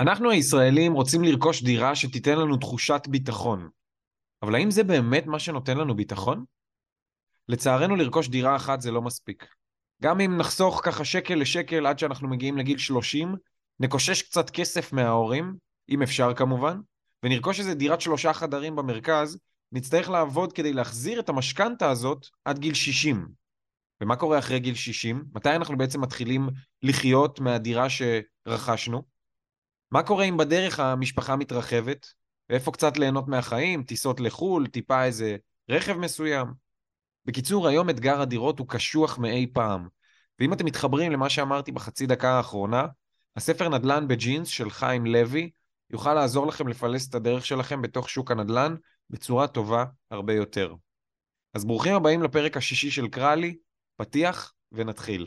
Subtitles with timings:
[0.00, 3.68] אנחנו הישראלים רוצים לרכוש דירה שתיתן לנו תחושת ביטחון.
[4.42, 6.44] אבל האם זה באמת מה שנותן לנו ביטחון?
[7.48, 9.46] לצערנו לרכוש דירה אחת זה לא מספיק.
[10.02, 13.34] גם אם נחסוך ככה שקל לשקל עד שאנחנו מגיעים לגיל 30,
[13.80, 15.54] נקושש קצת כסף מההורים,
[15.88, 16.80] אם אפשר כמובן,
[17.22, 19.38] ונרכוש איזה דירת שלושה חדרים במרכז,
[19.72, 23.28] נצטרך לעבוד כדי להחזיר את המשכנתה הזאת עד גיל 60.
[24.00, 25.24] ומה קורה אחרי גיל 60?
[25.32, 26.48] מתי אנחנו בעצם מתחילים
[26.82, 29.15] לחיות מהדירה שרכשנו?
[29.90, 32.06] מה קורה אם בדרך המשפחה מתרחבת?
[32.50, 33.82] ואיפה קצת ליהנות מהחיים?
[33.82, 35.36] טיסות לחו"ל, טיפה איזה
[35.70, 36.46] רכב מסוים?
[37.24, 39.88] בקיצור, היום אתגר הדירות הוא קשוח מאי פעם.
[40.40, 42.86] ואם אתם מתחברים למה שאמרתי בחצי דקה האחרונה,
[43.36, 45.50] הספר נדל"ן בג'ינס של חיים לוי
[45.90, 48.74] יוכל לעזור לכם לפלס את הדרך שלכם בתוך שוק הנדל"ן
[49.10, 50.74] בצורה טובה הרבה יותר.
[51.54, 53.56] אז ברוכים הבאים לפרק השישי של קרלי,
[53.96, 55.26] פתיח ונתחיל.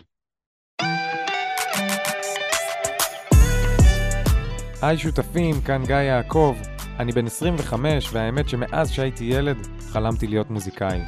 [4.81, 6.55] היי שותפים, כאן גיא יעקב.
[6.99, 9.57] אני בן 25, והאמת שמאז שהייתי ילד
[9.91, 10.99] חלמתי להיות מוזיקאי.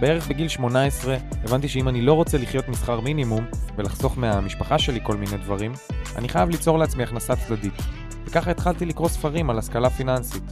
[0.00, 3.44] בערך בגיל 18 הבנתי שאם אני לא רוצה לחיות משכר מינימום
[3.76, 5.72] ולחסוך מהמשפחה שלי כל מיני דברים,
[6.16, 7.72] אני חייב ליצור לעצמי הכנסה צדדית.
[8.26, 10.42] וככה התחלתי לקרוא ספרים על השכלה פיננסית.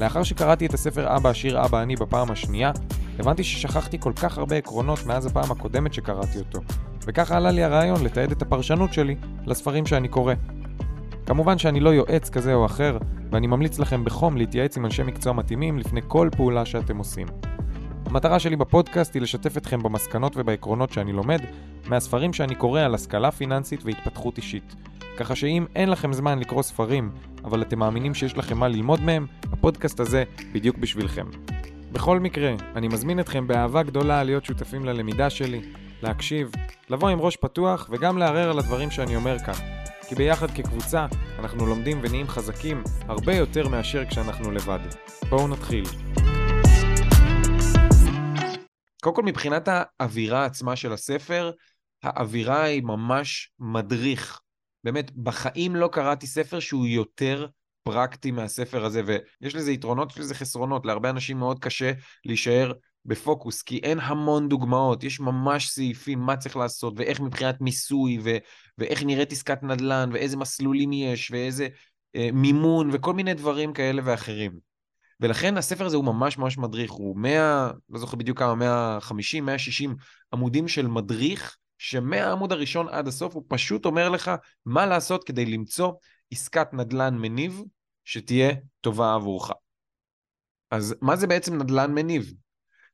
[0.00, 2.70] לאחר שקראתי את הספר אבא עשיר אבא אני בפעם השנייה,
[3.18, 6.60] הבנתי ששכחתי כל כך הרבה עקרונות מאז הפעם הקודמת שקראתי אותו,
[7.06, 10.34] וככה עלה לי הרעיון לתעד את הפרשנות שלי לספרים שאני קורא.
[11.26, 12.98] כמובן שאני לא יועץ כזה או אחר,
[13.30, 17.26] ואני ממליץ לכם בחום להתייעץ עם אנשי מקצוע מתאימים לפני כל פעולה שאתם עושים.
[18.06, 21.40] המטרה שלי בפודקאסט היא לשתף אתכם במסקנות ובעקרונות שאני לומד
[21.88, 24.74] מהספרים שאני קורא על השכלה פיננסית והתפתחות אישית.
[25.16, 27.10] ככה שאם אין לכם זמן לקרוא ספרים,
[27.44, 31.26] אבל אתם מאמינים שיש לכם מה ללמוד מהם, הפודקאסט הזה בדיוק בשבילכם.
[31.92, 35.60] בכל מקרה, אני מזמין אתכם באהבה גדולה להיות שותפים ללמידה שלי,
[36.02, 36.50] להקשיב,
[36.90, 39.54] לבוא עם ראש פתוח וגם לערער על הדברים שאני אומר כאן.
[40.08, 41.06] כי ביחד כקבוצה
[41.38, 44.78] אנחנו לומדים ונהיים חזקים הרבה יותר מאשר כשאנחנו לבד.
[45.28, 45.84] בואו נתחיל.
[49.02, 51.50] קודם כל מבחינת האווירה עצמה של הספר,
[52.02, 54.40] האווירה היא ממש מדריך.
[54.84, 57.46] באמת, בחיים לא קראתי ספר שהוא יותר
[57.82, 60.86] פרקטי מהספר הזה, ויש לזה יתרונות, יש לזה חסרונות.
[60.86, 61.92] להרבה אנשים מאוד קשה
[62.24, 62.72] להישאר
[63.06, 68.36] בפוקוס, כי אין המון דוגמאות, יש ממש סעיפים מה צריך לעשות, ואיך מבחינת מיסוי, ו-
[68.78, 71.68] ואיך נראית עסקת נדל"ן, ואיזה מסלולים יש, ואיזה
[72.16, 74.52] אה, מימון, וכל מיני דברים כאלה ואחרים.
[75.20, 79.96] ולכן הספר הזה הוא ממש ממש מדריך, הוא 100, לא זוכר בדיוק כמה, 150, 160
[80.32, 84.30] עמודים של מדריך, שמהעמוד הראשון עד הסוף הוא פשוט אומר לך
[84.66, 85.92] מה לעשות כדי למצוא
[86.32, 87.62] עסקת נדל"ן מניב
[88.04, 89.50] שתהיה טובה עבורך.
[90.70, 92.32] אז מה זה בעצם נדל"ן מניב?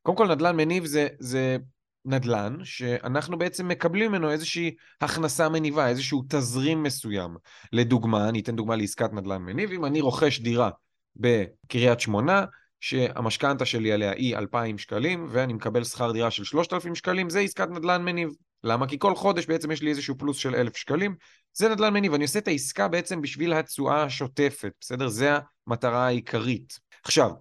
[0.03, 1.57] קודם כל נדל"ן מניב זה, זה
[2.05, 7.35] נדל"ן שאנחנו בעצם מקבלים ממנו איזושהי הכנסה מניבה, איזשהו תזרים מסוים.
[7.73, 10.69] לדוגמה, אני אתן דוגמה לעסקת נדל"ן מניב, אם אני רוכש דירה
[11.15, 12.45] בקריית שמונה,
[12.79, 17.69] שהמשכנתה שלי עליה היא 2,000 שקלים, ואני מקבל שכר דירה של 3,000 שקלים, זה עסקת
[17.69, 18.29] נדל"ן מניב.
[18.63, 18.87] למה?
[18.87, 21.15] כי כל חודש בעצם יש לי איזשהו פלוס של 1,000 שקלים,
[21.53, 25.07] זה נדל"ן מניב, אני עושה את העסקה בעצם בשביל התשואה השוטפת, בסדר?
[25.07, 25.37] זה
[25.67, 26.79] המטרה העיקרית.
[27.03, 27.31] עכשיו,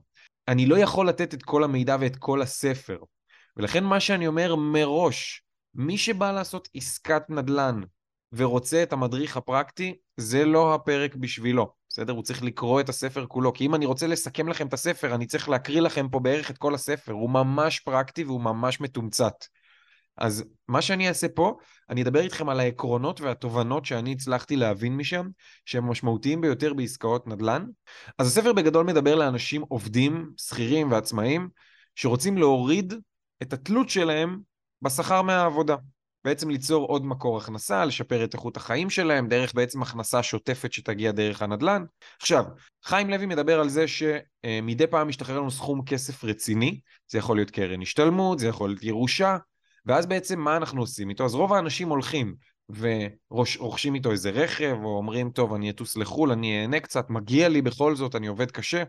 [0.49, 2.99] אני לא יכול לתת את כל המידע ואת כל הספר,
[3.57, 5.43] ולכן מה שאני אומר מראש,
[5.75, 7.81] מי שבא לעשות עסקת נדל"ן
[8.33, 11.73] ורוצה את המדריך הפרקטי, זה לא הפרק בשבילו.
[11.89, 12.13] בסדר?
[12.13, 15.27] הוא צריך לקרוא את הספר כולו, כי אם אני רוצה לסכם לכם את הספר, אני
[15.27, 17.13] צריך להקריא לכם פה בערך את כל הספר.
[17.13, 19.35] הוא ממש פרקטי והוא ממש מתומצת.
[20.17, 21.57] אז מה שאני אעשה פה,
[21.91, 25.29] אני אדבר איתכם על העקרונות והתובנות שאני הצלחתי להבין משם,
[25.65, 27.67] שהם משמעותיים ביותר בעסקאות נדל"ן.
[28.19, 31.49] אז הספר בגדול מדבר לאנשים עובדים, שכירים ועצמאים,
[31.95, 32.95] שרוצים להוריד
[33.43, 34.39] את התלות שלהם
[34.83, 35.77] בשכר מהעבודה.
[36.25, 41.13] בעצם ליצור עוד מקור הכנסה, לשפר את איכות החיים שלהם, דרך בעצם הכנסה שוטפת שתגיע
[41.13, 41.85] דרך הנדל"ן.
[42.21, 42.45] עכשיו,
[42.85, 46.81] חיים לוי מדבר על זה שמדי פעם משתחרר לנו סכום כסף רציני,
[47.11, 49.37] זה יכול להיות קרן השתלמות, זה יכול להיות ירושה,
[49.87, 51.25] ואז בעצם מה אנחנו עושים איתו?
[51.25, 52.35] אז רוב האנשים הולכים
[52.69, 57.63] ורוכשים איתו איזה רכב, או אומרים, טוב, אני אטוס לחו"ל, אני אהנה קצת, מגיע לי
[57.63, 58.83] בכל זאת, אני עובד קשה,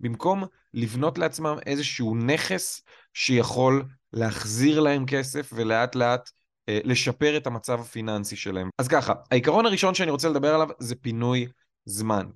[0.00, 0.44] במקום
[0.74, 2.82] לבנות לעצמם איזשהו נכס
[3.14, 6.30] שיכול להחזיר להם כסף ולאט לאט
[6.68, 8.68] אה, לשפר את המצב הפיננסי שלהם.
[8.78, 11.46] אז ככה, העיקרון הראשון שאני רוצה לדבר עליו זה פינוי
[11.84, 12.26] זמן.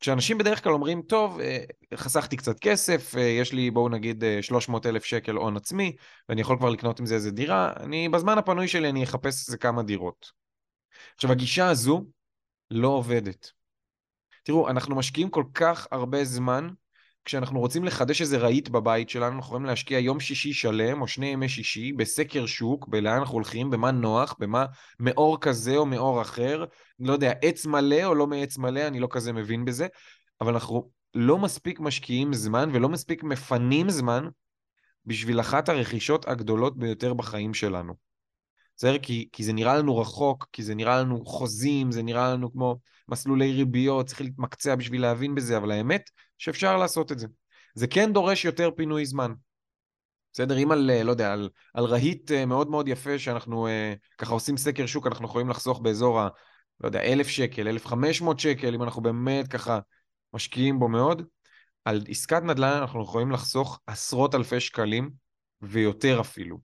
[0.00, 1.64] כשאנשים בדרך כלל אומרים, טוב, אה,
[1.94, 5.96] חסכתי קצת כסף, אה, יש לי בואו נגיד 300 אלף שקל הון עצמי,
[6.28, 9.58] ואני יכול כבר לקנות עם זה איזה דירה, אני בזמן הפנוי שלי אני אחפש איזה
[9.58, 10.32] כמה דירות.
[11.14, 12.04] עכשיו, הגישה הזו
[12.70, 13.52] לא עובדת.
[14.42, 16.68] תראו, אנחנו משקיעים כל כך הרבה זמן
[17.24, 21.26] כשאנחנו רוצים לחדש איזה רהיט בבית שלנו, אנחנו יכולים להשקיע יום שישי שלם או שני
[21.26, 24.66] ימי שישי בסקר שוק, בלאן אנחנו הולכים, במה נוח, במה
[25.00, 26.64] מאור כזה או מאור אחר,
[26.98, 29.86] לא יודע, עץ מלא או לא מעץ מלא, אני לא כזה מבין בזה,
[30.40, 34.28] אבל אנחנו לא מספיק משקיעים זמן ולא מספיק מפנים זמן
[35.06, 37.94] בשביל אחת הרכישות הגדולות ביותר בחיים שלנו.
[38.76, 38.98] בסדר?
[38.98, 42.78] כי, כי זה נראה לנו רחוק, כי זה נראה לנו חוזים, זה נראה לנו כמו
[43.08, 46.02] מסלולי ריביות, צריך להתמקצע בשביל להבין בזה, אבל האמת
[46.40, 47.26] שאפשר לעשות את זה.
[47.74, 49.32] זה כן דורש יותר פינוי זמן.
[50.32, 50.58] בסדר?
[50.58, 54.56] אם על, לא יודע, על, על רהיט אה, מאוד מאוד יפה שאנחנו אה, ככה עושים
[54.56, 56.28] סקר שוק, אנחנו יכולים לחסוך באזור ה...
[56.80, 59.78] לא יודע, אלף שקל, אלף חמש מאות שקל, אם אנחנו באמת ככה
[60.34, 61.22] משקיעים בו מאוד.
[61.84, 65.10] על עסקת נדל"ן אנחנו יכולים לחסוך עשרות אלפי שקלים
[65.62, 66.58] ויותר אפילו.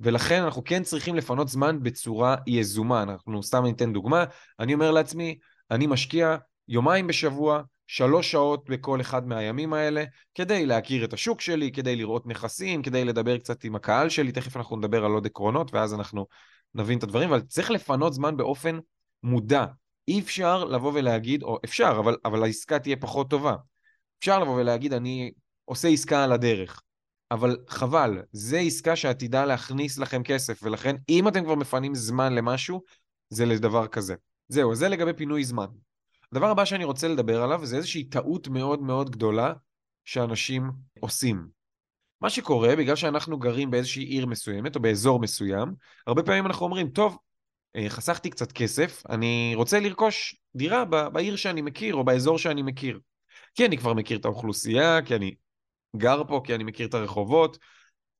[0.00, 3.02] ולכן אנחנו כן צריכים לפנות זמן בצורה יזומה.
[3.02, 4.24] אנחנו סתם ניתן דוגמה,
[4.60, 5.38] אני אומר לעצמי,
[5.70, 6.36] אני משקיע
[6.68, 10.04] יומיים בשבוע, שלוש שעות בכל אחד מהימים האלה,
[10.34, 14.56] כדי להכיר את השוק שלי, כדי לראות נכסים, כדי לדבר קצת עם הקהל שלי, תכף
[14.56, 16.26] אנחנו נדבר על עוד עקרונות, ואז אנחנו
[16.74, 18.78] נבין את הדברים, אבל צריך לפנות זמן באופן
[19.22, 19.66] מודע.
[20.08, 23.54] אי אפשר לבוא ולהגיד, או אפשר, אבל, אבל העסקה תהיה פחות טובה.
[24.18, 25.32] אפשר לבוא ולהגיד, אני
[25.64, 26.82] עושה עסקה על הדרך.
[27.30, 32.82] אבל חבל, זה עסקה שעתידה להכניס לכם כסף, ולכן אם אתם כבר מפנים זמן למשהו,
[33.28, 34.14] זה לדבר כזה.
[34.48, 35.66] זהו, זה לגבי פינוי זמן.
[36.32, 39.52] הדבר הבא שאני רוצה לדבר עליו זה איזושהי טעות מאוד מאוד גדולה
[40.04, 40.70] שאנשים
[41.00, 41.48] עושים.
[42.20, 45.74] מה שקורה, בגלל שאנחנו גרים באיזושהי עיר מסוימת או באזור מסוים,
[46.06, 47.18] הרבה פעמים אנחנו אומרים, טוב,
[47.76, 53.00] אה, חסכתי קצת כסף, אני רוצה לרכוש דירה בעיר שאני מכיר או באזור שאני מכיר.
[53.54, 55.34] כי אני כבר מכיר את האוכלוסייה, כי אני
[55.96, 57.58] גר פה, כי אני מכיר את הרחובות,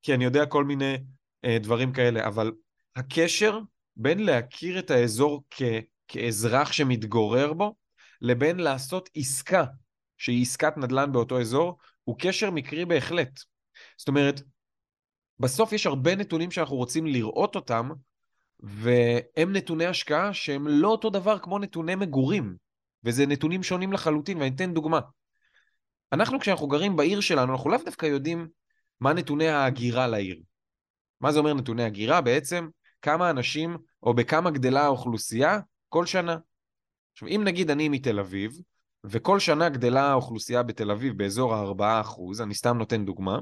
[0.03, 0.97] כי אני יודע כל מיני
[1.45, 2.51] אה, דברים כאלה, אבל
[2.95, 3.59] הקשר
[3.95, 5.61] בין להכיר את האזור כ,
[6.07, 7.75] כאזרח שמתגורר בו,
[8.21, 9.65] לבין לעשות עסקה
[10.17, 13.39] שהיא עסקת נדל"ן באותו אזור, הוא קשר מקרי בהחלט.
[13.97, 14.41] זאת אומרת,
[15.39, 17.89] בסוף יש הרבה נתונים שאנחנו רוצים לראות אותם,
[18.59, 22.55] והם נתוני השקעה שהם לא אותו דבר כמו נתוני מגורים,
[23.03, 24.99] וזה נתונים שונים לחלוטין, ואני אתן דוגמה.
[26.13, 28.47] אנחנו כשאנחנו גרים בעיר שלנו, אנחנו לאו דווקא יודעים
[28.99, 30.41] מה נתוני ההגירה לעיר.
[31.21, 32.21] מה זה אומר נתוני הגירה?
[32.21, 32.67] בעצם
[33.01, 35.59] כמה אנשים, או בכמה גדלה האוכלוסייה
[35.89, 36.37] כל שנה.
[37.17, 38.51] עכשיו, אם נגיד אני מתל אביב,
[39.03, 43.39] וכל שנה גדלה האוכלוסייה בתל אביב באזור ה-4%, אני סתם נותן דוגמה,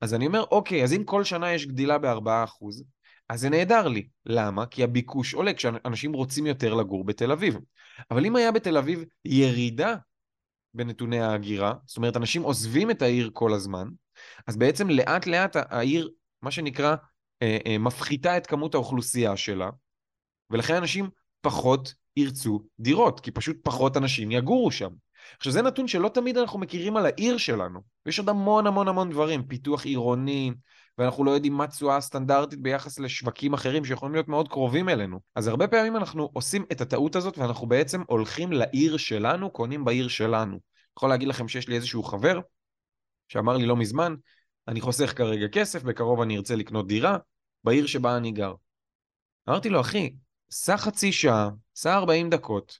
[0.00, 2.84] אז אני אומר, אוקיי, אז אם כל שנה יש גדילה ב-4%,
[3.28, 4.08] אז זה נהדר לי.
[4.26, 4.66] למה?
[4.66, 7.56] כי הביקוש עולה כשאנשים רוצים יותר לגור בתל אביב.
[8.10, 9.96] אבל אם היה בתל אביב ירידה
[10.74, 13.88] בנתוני ההגירה, זאת אומרת, אנשים עוזבים את העיר כל הזמן,
[14.46, 16.10] אז בעצם לאט לאט העיר,
[16.42, 16.96] מה שנקרא,
[17.42, 19.70] אה, אה, מפחיתה את כמות האוכלוסייה שלה,
[20.50, 21.08] ולכן אנשים
[21.40, 24.90] פחות ירצו דירות, כי פשוט פחות אנשים יגורו שם.
[25.36, 29.10] עכשיו זה נתון שלא תמיד אנחנו מכירים על העיר שלנו, ויש עוד המון המון המון
[29.10, 30.52] דברים, פיתוח עירוני,
[30.98, 35.20] ואנחנו לא יודעים מה תשואה הסטנדרטית ביחס לשווקים אחרים שיכולים להיות מאוד קרובים אלינו.
[35.34, 40.08] אז הרבה פעמים אנחנו עושים את הטעות הזאת ואנחנו בעצם הולכים לעיר שלנו, קונים בעיר
[40.08, 40.58] שלנו.
[40.96, 42.40] יכול להגיד לכם שיש לי איזשהו חבר
[43.28, 44.14] שאמר לי לא מזמן,
[44.68, 47.18] אני חוסך כרגע כסף, בקרוב אני ארצה לקנות דירה
[47.64, 48.54] בעיר שבה אני גר.
[49.48, 50.10] אמרתי לו, אחי,
[50.50, 52.78] סע חצי שעה, סע 40 דקות,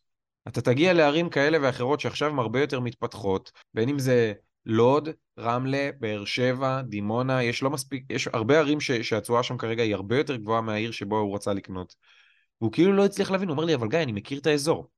[0.48, 4.32] אתה תגיע לערים כאלה ואחרות שעכשיו הן הרבה יותר מתפתחות, בין אם זה
[4.66, 5.08] לוד,
[5.38, 10.18] רמלה, באר שבע, דימונה, יש לא מספיק, יש הרבה ערים שהתשואה שם כרגע היא הרבה
[10.18, 11.94] יותר גבוהה מהעיר שבו הוא רצה לקנות.
[12.60, 14.90] והוא כאילו לא הצליח להבין, הוא אומר לי, אבל גיא, אני מכיר את האזור.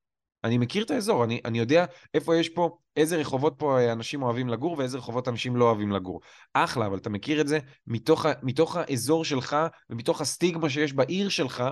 [0.45, 1.85] אני מכיר את האזור, אני, אני יודע
[2.15, 6.21] איפה יש פה, איזה רחובות פה אנשים אוהבים לגור ואיזה רחובות אנשים לא אוהבים לגור.
[6.53, 9.57] אחלה, אבל אתה מכיר את זה מתוך, מתוך האזור שלך
[9.91, 11.65] ומתוך הסטיגמה שיש בעיר שלך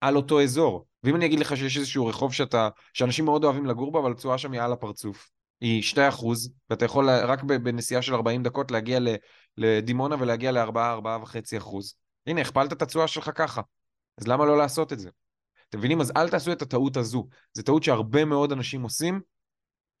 [0.00, 0.86] על אותו אזור.
[1.04, 4.38] ואם אני אגיד לך שיש איזשהו רחוב שאתה, שאנשים מאוד אוהבים לגור בו, אבל התשואה
[4.38, 5.30] שם היא על הפרצוף.
[5.60, 6.24] היא 2%,
[6.70, 8.98] ואתה יכול רק בנסיעה של 40 דקות להגיע
[9.56, 11.94] לדימונה ולהגיע ל-4-4.5%.
[12.26, 13.62] הנה, הכפלת את התשואה שלך ככה.
[14.18, 15.10] אז למה לא לעשות את זה?
[15.68, 16.00] אתם מבינים?
[16.00, 17.28] אז אל תעשו את הטעות הזו.
[17.52, 19.20] זו טעות שהרבה מאוד אנשים עושים,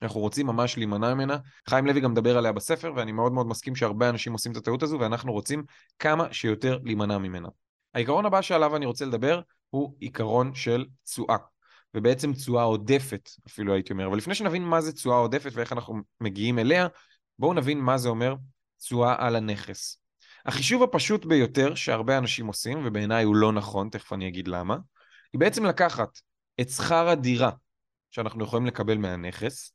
[0.02, 1.36] אנחנו רוצים ממש להימנע ממנה.
[1.68, 4.82] חיים לוי גם מדבר עליה בספר, ואני מאוד מאוד מסכים שהרבה אנשים עושים את הטעות
[4.82, 5.64] הזו, ואנחנו רוצים
[5.98, 7.48] כמה שיותר להימנע ממנה.
[7.94, 9.40] העיקרון הבא שעליו אני רוצה לדבר
[9.70, 11.36] הוא עיקרון של תשואה.
[11.94, 14.06] ובעצם תשואה עודפת, אפילו הייתי אומר.
[14.06, 16.86] אבל לפני שנבין מה זה תשואה עודפת ואיך אנחנו מגיעים אליה,
[17.38, 18.34] בואו נבין מה זה אומר
[18.78, 19.96] תשואה על הנכס.
[20.46, 24.76] החישוב הפשוט ביותר שהרבה אנשים עושים, ובעיניי הוא לא נכון, תכף אני אגיד למה,
[25.32, 26.18] היא בעצם לקחת
[26.60, 27.50] את שכר הדירה
[28.10, 29.72] שאנחנו יכולים לקבל מהנכס,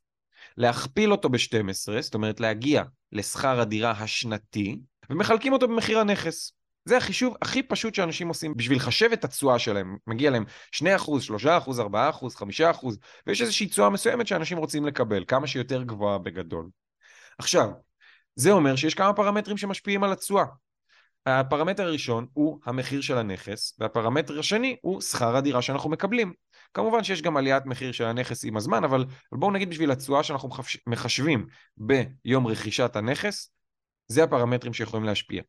[0.56, 4.78] להכפיל אותו ב-12, זאת אומרת להגיע לשכר הדירה השנתי,
[5.10, 6.52] ומחלקים אותו במחיר הנכס.
[6.86, 9.96] זה החישוב הכי פשוט שאנשים עושים בשביל לחשב את התשואה שלהם.
[10.06, 10.84] מגיע להם 2%,
[11.20, 12.86] 3%, 4%, 5%,
[13.26, 16.68] ויש איזושהי תשואה מסוימת שאנשים רוצים לקבל, כמה שיותר גבוהה בגדול.
[17.38, 17.70] עכשיו,
[18.34, 20.44] זה אומר שיש כמה פרמטרים שמשפיעים על התשואה.
[21.26, 26.32] הפרמטר הראשון הוא המחיר של הנכס, והפרמטר השני הוא שכר הדירה שאנחנו מקבלים.
[26.74, 30.50] כמובן שיש גם עליית מחיר של הנכס עם הזמן, אבל בואו נגיד בשביל התשואה שאנחנו
[30.86, 33.52] מחשבים ביום רכישת הנכס,
[34.08, 35.42] זה הפרמטרים שיכולים להשפיע.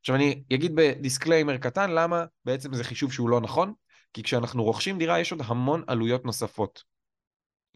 [0.00, 3.72] עכשיו אני אגיד ב disclaimer קטן למה בעצם זה חישוב שהוא לא נכון,
[4.12, 6.82] כי כשאנחנו רוכשים דירה יש עוד המון עלויות נוספות.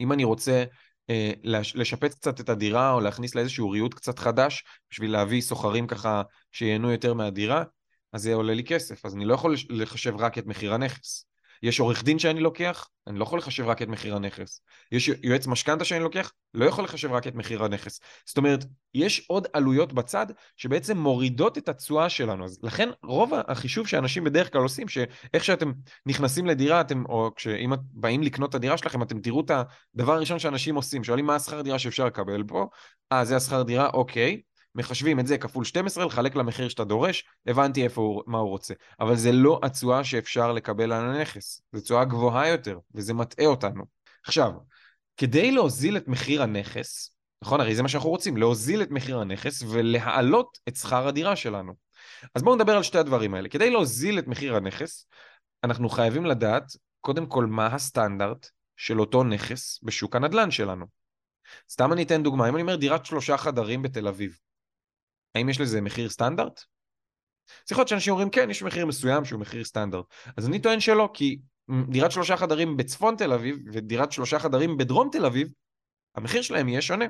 [0.00, 0.64] אם אני רוצה
[1.10, 1.32] אה,
[1.74, 6.22] לשפץ קצת את הדירה או להכניס לה איזשהו ריהוט קצת חדש בשביל להביא סוחרים ככה
[6.52, 7.64] שייהנו יותר מהדירה,
[8.12, 11.26] אז זה עולה לי כסף, אז אני לא יכול לחשב רק את מחיר הנכס.
[11.62, 14.60] יש עורך דין שאני לוקח, אני לא יכול לחשב רק את מחיר הנכס.
[14.92, 18.00] יש יועץ משכנתה שאני לוקח, לא יכול לחשב רק את מחיר הנכס.
[18.26, 18.64] זאת אומרת,
[18.94, 20.26] יש עוד עלויות בצד
[20.56, 22.44] שבעצם מורידות את התשואה שלנו.
[22.44, 25.72] אז לכן רוב החישוב שאנשים בדרך כלל עושים, שאיך שאתם
[26.06, 29.50] נכנסים לדירה, אתם, או כשאם באים לקנות את הדירה שלכם, אתם תראו את
[29.94, 32.66] הדבר הראשון שאנשים עושים, שואלים מה השכר דירה שאפשר לקבל פה,
[33.12, 34.40] אה, זה השכר דירה, אוקיי.
[34.74, 38.74] מחשבים את זה כפול 12, לחלק למחיר שאתה דורש, הבנתי איפה הוא, מה הוא רוצה.
[39.00, 43.84] אבל זה לא התשואה שאפשר לקבל על הנכס, זו תשואה גבוהה יותר, וזה מטעה אותנו.
[44.26, 44.52] עכשיו,
[45.16, 47.60] כדי להוזיל את מחיר הנכס, נכון?
[47.60, 51.72] הרי זה מה שאנחנו רוצים, להוזיל את מחיר הנכס ולהעלות את שכר הדירה שלנו.
[52.34, 53.48] אז בואו נדבר על שתי הדברים האלה.
[53.48, 55.06] כדי להוזיל את מחיר הנכס,
[55.64, 56.64] אנחנו חייבים לדעת,
[57.00, 60.86] קודם כל, מה הסטנדרט של אותו נכס בשוק הנדל"ן שלנו.
[61.70, 64.38] סתם אני אתן דוגמה, אם אני אומר דירת שלושה חדרים בתל אביב,
[65.34, 66.60] האם יש לזה מחיר סטנדרט?
[67.70, 70.04] יכול להיות שאנשים אומרים כן, יש מחיר מסוים שהוא מחיר סטנדרט.
[70.36, 71.38] אז אני טוען שלא, כי
[71.88, 75.48] דירת שלושה חדרים בצפון תל אביב ודירת שלושה חדרים בדרום תל אביב,
[76.14, 77.04] המחיר שלהם יהיה שונה.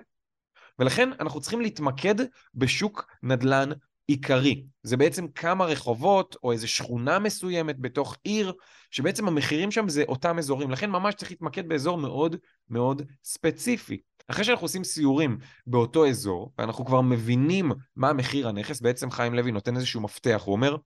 [0.79, 2.15] ולכן אנחנו צריכים להתמקד
[2.55, 3.71] בשוק נדל"ן
[4.07, 4.65] עיקרי.
[4.83, 8.53] זה בעצם כמה רחובות או איזו שכונה מסוימת בתוך עיר,
[8.91, 10.71] שבעצם המחירים שם זה אותם אזורים.
[10.71, 12.37] לכן ממש צריך להתמקד באזור מאוד
[12.69, 14.01] מאוד ספציפי.
[14.29, 19.53] אחרי שאנחנו עושים סיורים באותו אזור, ואנחנו כבר מבינים מה מחיר הנכס, בעצם חיים לוי
[19.53, 20.77] נותן איזשהו מפתח, הוא אומר,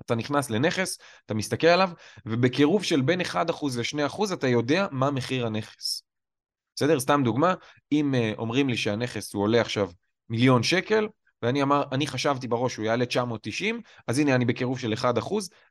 [0.00, 1.90] אתה נכנס לנכס, אתה מסתכל עליו,
[2.26, 6.02] ובקירוב של בין 1% ל-2% אתה יודע מה מחיר הנכס.
[6.76, 7.00] בסדר?
[7.00, 7.54] סתם דוגמה,
[7.92, 9.90] אם uh, אומרים לי שהנכס הוא עולה עכשיו
[10.28, 11.08] מיליון שקל,
[11.42, 15.04] ואני אמר, אני חשבתי בראש שהוא יעלה 990, אז הנה אני בקירוב של 1%,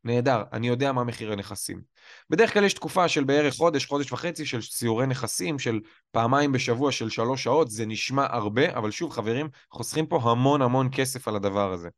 [0.04, 1.82] נהדר, אני יודע מה מחיר הנכסים.
[2.30, 5.80] בדרך כלל יש תקופה של בערך חודש, חודש וחצי של סיורי נכסים, של
[6.12, 10.90] פעמיים בשבוע של שלוש שעות, זה נשמע הרבה, אבל שוב חברים, חוסכים פה המון המון
[10.92, 11.90] כסף על הדבר הזה.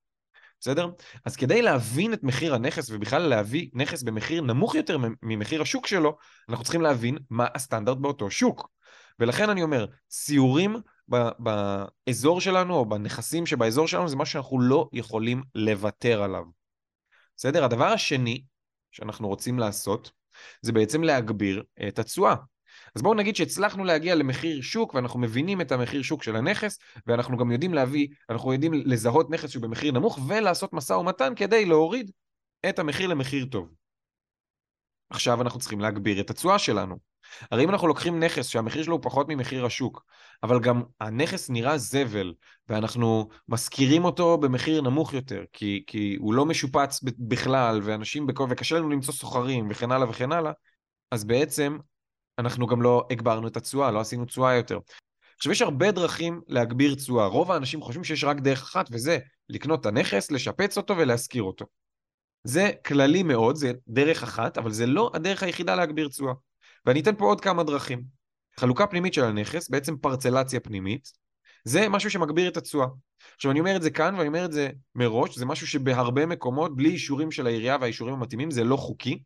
[0.59, 0.89] בסדר?
[1.25, 6.17] אז כדי להבין את מחיר הנכס ובכלל להביא נכס במחיר נמוך יותר ממחיר השוק שלו,
[6.49, 8.69] אנחנו צריכים להבין מה הסטנדרט באותו שוק.
[9.19, 10.75] ולכן אני אומר, סיורים
[11.39, 16.43] באזור שלנו או בנכסים שבאזור שלנו זה משהו שאנחנו לא יכולים לוותר עליו.
[17.37, 17.63] בסדר?
[17.63, 18.43] הדבר השני
[18.91, 20.11] שאנחנו רוצים לעשות
[20.61, 22.35] זה בעצם להגביר את התשואה.
[22.95, 27.37] אז בואו נגיד שהצלחנו להגיע למחיר שוק ואנחנו מבינים את המחיר שוק של הנכס ואנחנו
[27.37, 32.11] גם יודעים להביא, אנחנו יודעים לזהות נכס שהוא במחיר נמוך ולעשות משא ומתן כדי להוריד
[32.69, 33.69] את המחיר למחיר טוב.
[35.09, 37.10] עכשיו אנחנו צריכים להגביר את התשואה שלנו.
[37.51, 40.05] הרי אם אנחנו לוקחים נכס שהמחיר שלו הוא פחות ממחיר השוק,
[40.43, 42.33] אבל גם הנכס נראה זבל,
[42.69, 48.75] ואנחנו משכירים אותו במחיר נמוך יותר, כי, כי הוא לא משופץ בכלל, ואנשים, בכל, וקשה
[48.75, 50.51] לנו למצוא סוחרים, וכן הלאה וכן הלאה,
[51.11, 51.77] אז בעצם
[52.39, 54.79] אנחנו גם לא הגברנו את התשואה, לא עשינו תשואה יותר.
[55.37, 57.25] עכשיו, יש הרבה דרכים להגביר תשואה.
[57.25, 59.19] רוב האנשים חושבים שיש רק דרך אחת, וזה
[59.49, 61.65] לקנות את הנכס, לשפץ אותו ולהשכיר אותו.
[62.43, 66.33] זה כללי מאוד, זה דרך אחת, אבל זה לא הדרך היחידה להגביר תשואה.
[66.85, 68.03] ואני אתן פה עוד כמה דרכים.
[68.59, 71.11] חלוקה פנימית של הנכס, בעצם פרצלציה פנימית,
[71.63, 72.87] זה משהו שמגביר את התשואה.
[73.35, 76.75] עכשיו אני אומר את זה כאן ואני אומר את זה מראש, זה משהו שבהרבה מקומות
[76.75, 79.23] בלי אישורים של העירייה והאישורים המתאימים זה לא חוקי.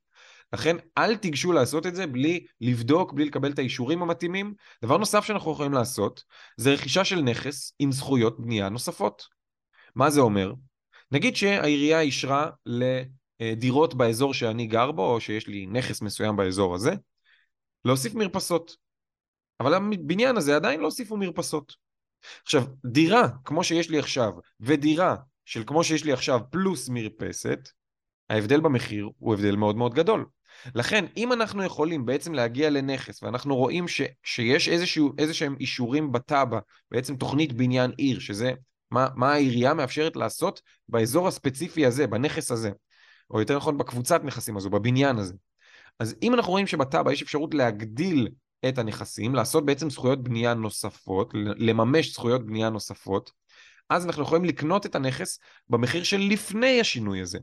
[0.54, 4.54] לכן אל תיגשו לעשות את זה בלי לבדוק, בלי לקבל את האישורים המתאימים.
[4.84, 6.24] דבר נוסף שאנחנו יכולים לעשות
[6.58, 9.24] זה רכישה של נכס עם זכויות בנייה נוספות.
[9.96, 10.54] מה זה אומר?
[11.12, 16.94] נגיד שהעירייה אישרה לדירות באזור שאני גר בו, או שיש לי נכס מסוים באזור הזה,
[17.86, 18.76] להוסיף מרפסות.
[19.60, 21.74] אבל הבניין הזה עדיין לא הוסיפו מרפסות.
[22.44, 25.16] עכשיו, דירה כמו שיש לי עכשיו, ודירה
[25.46, 27.60] של כמו שיש לי עכשיו פלוס מרפסת,
[28.30, 30.26] ההבדל במחיר הוא הבדל מאוד מאוד גדול.
[30.76, 36.60] לכן, אם אנחנו יכולים בעצם להגיע לנכס, ואנחנו רואים ש, שיש איזשהו, איזשהם אישורים בתב"ע,
[36.92, 38.52] בעצם תוכנית בניין עיר, שזה
[38.92, 42.72] מה, מה העירייה מאפשרת לעשות באזור הספציפי הזה, בנכס הזה,
[43.32, 45.34] או יותר נכון בקבוצת נכסים הזו, בבניין הזה.
[46.00, 48.30] אז אם אנחנו רואים שבתב"ע יש אפשרות להגדיל
[48.70, 53.32] את הנכסים, לעשות בעצם זכויות בנייה נוספות, לממש זכויות בנייה נוספות,
[53.90, 57.40] אז אנחנו יכולים לקנות את הנכס במחיר של לפני השינוי הזה.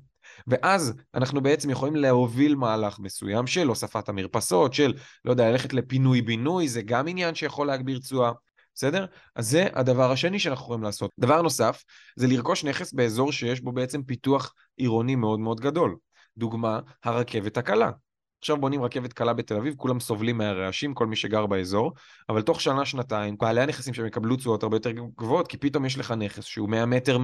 [0.46, 4.94] ואז אנחנו בעצם יכולים להוביל מהלך מסוים של הוספת המרפסות, של,
[5.24, 8.32] לא יודע, ללכת לפינוי-בינוי, זה גם עניין שיכול להגביר תשואה.
[8.74, 9.06] בסדר?
[9.34, 11.10] אז זה הדבר השני שאנחנו יכולים לעשות.
[11.20, 11.84] דבר נוסף,
[12.16, 15.96] זה לרכוש נכס באזור שיש בו בעצם פיתוח עירוני מאוד מאוד גדול.
[16.36, 17.90] דוגמה, הרכבת הקלה.
[18.42, 21.92] עכשיו בונים רכבת קלה בתל אביב, כולם סובלים מהרעשים, כל מי שגר באזור,
[22.28, 26.10] אבל תוך שנה-שנתיים, בעלי הנכסים שהם יקבלו תשואות הרבה יותר גבוהות, כי פתאום יש לך
[26.10, 27.18] נכס שהוא 100 מטר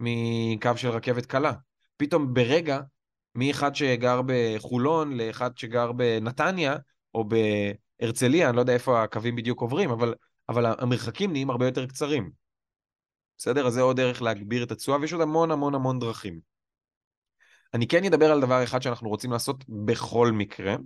[0.00, 1.52] מקו של רכבת קלה.
[1.96, 2.80] פתאום ברגע,
[3.34, 6.76] מאחד שגר בחולון לאחד שגר בנתניה,
[7.14, 7.24] או
[8.00, 10.14] בהרצליה, אני לא יודע איפה הקווים בדיוק עוברים, אבל,
[10.48, 12.30] אבל המרחקים נהיים הרבה יותר קצרים.
[13.38, 13.66] בסדר?
[13.66, 16.53] אז זה עוד דרך להגביר את התשואה, ויש עוד המון המון המון דרכים.
[17.74, 20.76] אני כן אדבר על דבר אחד שאנחנו רוצים לעשות בכל מקרה,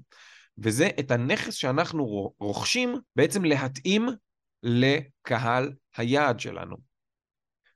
[0.58, 4.08] וזה את הנכס שאנחנו רוכשים, בעצם להתאים
[4.62, 6.76] לקהל היעד שלנו.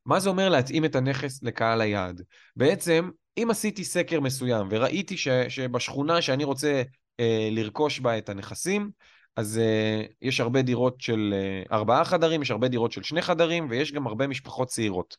[0.07, 2.23] מה זה אומר להתאים את הנכס לקהל היעד?
[2.57, 6.83] בעצם, אם עשיתי סקר מסוים וראיתי ש, שבשכונה שאני רוצה
[7.21, 8.90] אה, לרכוש בה את הנכסים,
[9.37, 13.66] אז אה, יש הרבה דירות של אה, ארבעה חדרים, יש הרבה דירות של שני חדרים,
[13.71, 15.16] ויש גם הרבה משפחות צעירות.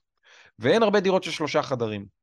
[0.59, 2.22] ואין הרבה דירות של שלושה חדרים.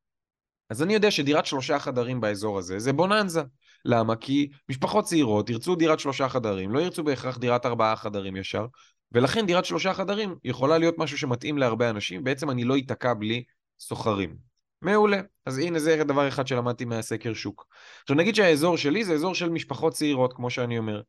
[0.71, 3.41] אז אני יודע שדירת שלושה חדרים באזור הזה זה בוננזה.
[3.85, 4.15] למה?
[4.15, 8.65] כי משפחות צעירות ירצו דירת שלושה חדרים, לא ירצו בהכרח דירת ארבעה חדרים ישר,
[9.11, 13.43] ולכן דירת שלושה חדרים יכולה להיות משהו שמתאים להרבה אנשים, בעצם אני לא אתקע בלי
[13.79, 14.35] סוחרים.
[14.81, 15.21] מעולה.
[15.45, 17.67] אז הנה זה דבר אחד שלמדתי מהסקר שוק.
[18.01, 21.01] עכשיו נגיד שהאזור שלי זה אזור של משפחות צעירות, כמו שאני אומר.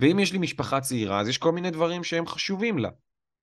[0.00, 2.90] ואם יש לי משפחה צעירה, אז יש כל מיני דברים שהם חשובים לה.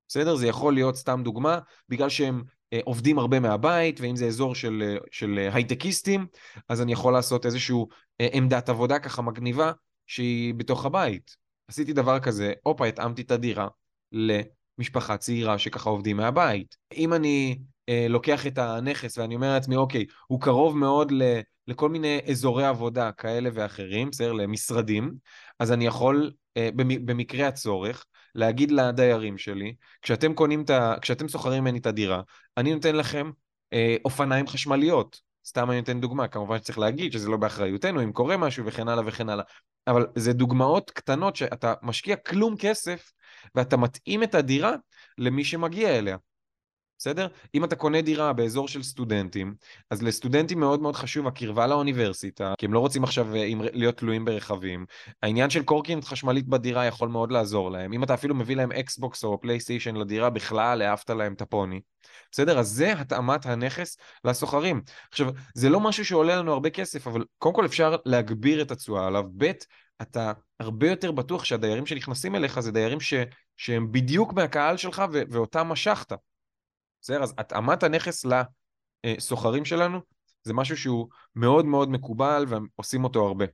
[0.08, 0.36] בסדר?
[0.36, 2.44] זה יכול להיות, סתם דוגמה, בגלל שהם
[2.84, 6.26] עובדים הרבה מהבית, ואם זה אזור של, אה, של אה, הייטקיסטים,
[6.70, 7.76] אז אני יכול לעשות איזושהי
[8.20, 9.72] עמדת עבודה ככה מגניבה
[10.08, 11.36] שהיא בתוך הבית.
[11.68, 13.68] עשיתי דבר כזה, הופה, התאמתי את הדירה
[14.12, 16.76] למשפחה צעירה שככה עובדים מהבית.
[16.94, 17.58] אם אני
[17.90, 22.66] אה, לוקח את הנכס ואני אומר לעצמי, אוקיי, הוא קרוב מאוד ל, לכל מיני אזורי
[22.66, 24.32] עבודה כאלה ואחרים, בסדר?
[24.32, 25.14] למשרדים,
[25.60, 30.96] אז אני יכול, אה, במקרה הצורך, להגיד לדיירים שלי, כשאתם קונים את ה...
[31.02, 32.22] כשאתם שוכרים ממני את הדירה,
[32.58, 33.32] אני נותן לכם
[33.74, 35.34] אה, אופניים חשמליות.
[35.48, 39.04] סתם אני נותן דוגמה, כמובן שצריך להגיד שזה לא באחריותנו, אם קורה משהו וכן הלאה
[39.08, 39.46] וכן הלאה.
[39.88, 43.12] אבל זה דוגמאות קטנות שאתה משקיע כלום כסף
[43.56, 44.74] ואתה מתאים את הדירה
[45.18, 46.18] למי שמגיע אליה.
[47.04, 47.28] בסדר?
[47.56, 49.56] אם אתה קונה דירה באזור של סטודנטים,
[49.90, 54.26] אז לסטודנטים מאוד מאוד חשוב הקרבה לאוניברסיטה, כי הם לא רוצים עכשיו אה, להיות תלויים
[54.26, 54.86] ברכבים.
[55.24, 57.94] העניין של קורקינט חשמלית בדירה יכול מאוד לעזור להם.
[57.94, 61.82] אם אתה אפילו מביא להם Xbox או PlayStation לדירה, בכלל העפת להם את הפוני.
[62.32, 62.60] בסדר?
[62.60, 64.82] אז זה התאמת הנכס לשוכרים.
[65.12, 69.08] עכשיו, זה לא משהו שעולה לנו הרבה כסף, אבל קודם כל אפשר להגביר את התשואה
[69.08, 69.24] עליו.
[69.38, 69.52] ב',
[70.02, 73.14] אתה הרבה יותר בטוח שהדיירים שנכנסים אליך זה דיירים ש,
[73.58, 76.14] שהם בדיוק מהקהל שלך ו, ואותם משכת.
[77.04, 77.24] בסדר?
[77.24, 78.26] אז התאמת הנכס
[79.06, 80.00] לסוחרים שלנו
[80.44, 83.46] זה משהו שהוא מאוד מאוד מקובל ועושים אותו הרבה.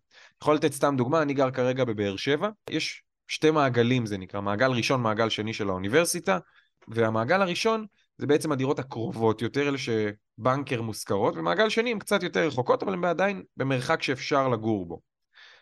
[0.41, 4.71] יכול לתת סתם דוגמה, אני גר כרגע בבאר שבע, יש שתי מעגלים זה נקרא, מעגל
[4.71, 6.37] ראשון, מעגל שני של האוניברסיטה,
[6.87, 7.85] והמעגל הראשון
[8.17, 12.93] זה בעצם הדירות הקרובות יותר, אלה שבנקר מושכרות, ומעגל שני הן קצת יותר רחוקות, אבל
[12.93, 15.01] הן עדיין במרחק שאפשר לגור בו.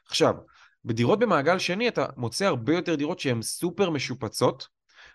[0.08, 0.34] עכשיו,
[0.86, 4.68] בדירות במעגל שני אתה מוצא הרבה יותר דירות שהן סופר משופצות,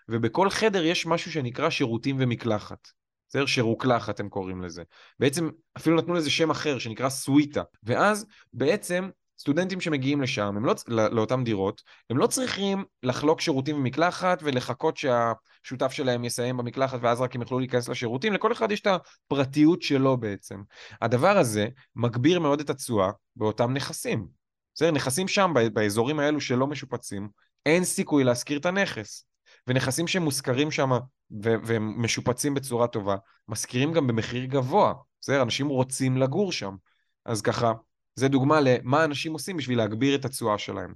[0.09, 2.87] ובכל חדר יש משהו שנקרא שירותים ומקלחת.
[3.29, 3.45] בסדר?
[3.45, 4.83] שירוקלחת הם קוראים לזה.
[5.19, 7.63] בעצם אפילו נתנו לזה שם אחר שנקרא סוויטה.
[7.83, 13.75] ואז בעצם סטודנטים שמגיעים לשם, הם לא, לא, לאותם דירות, הם לא צריכים לחלוק שירותים
[13.75, 18.81] ומקלחת ולחכות שהשותף שלהם יסיים במקלחת ואז רק הם יוכלו להיכנס לשירותים, לכל אחד יש
[18.81, 20.61] את הפרטיות שלו בעצם.
[21.01, 24.27] הדבר הזה מגביר מאוד את התשואה באותם נכסים.
[24.75, 24.91] בסדר?
[24.91, 27.29] נכסים שם, באזורים האלו שלא משופצים,
[27.65, 29.25] אין סיכוי להשכיר את הנכס.
[29.67, 30.91] ונכסים שמושכרים שם
[31.41, 33.15] והם משופצים בצורה טובה,
[33.47, 35.41] משכירים גם במחיר גבוה, בסדר?
[35.41, 36.75] אנשים רוצים לגור שם.
[37.25, 37.73] אז ככה,
[38.15, 40.93] זה דוגמה למה אנשים עושים בשביל להגביר את התשואה שלהם.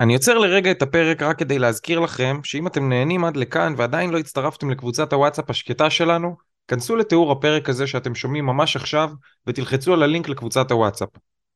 [0.00, 4.10] אני עוצר לרגע את הפרק רק כדי להזכיר לכם שאם אתם נהנים עד לכאן ועדיין
[4.10, 6.36] לא הצטרפתם לקבוצת הוואטסאפ השקטה שלנו,
[6.68, 9.10] כנסו לתיאור הפרק הזה שאתם שומעים ממש עכשיו
[9.46, 11.08] ותלחצו על הלינק לקבוצת הוואטסאפ.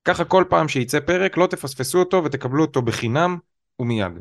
[0.05, 3.39] ככה כל פעם שייצא פרק לא תפספסו אותו ותקבלו אותו בחינם
[3.79, 4.13] ומיד.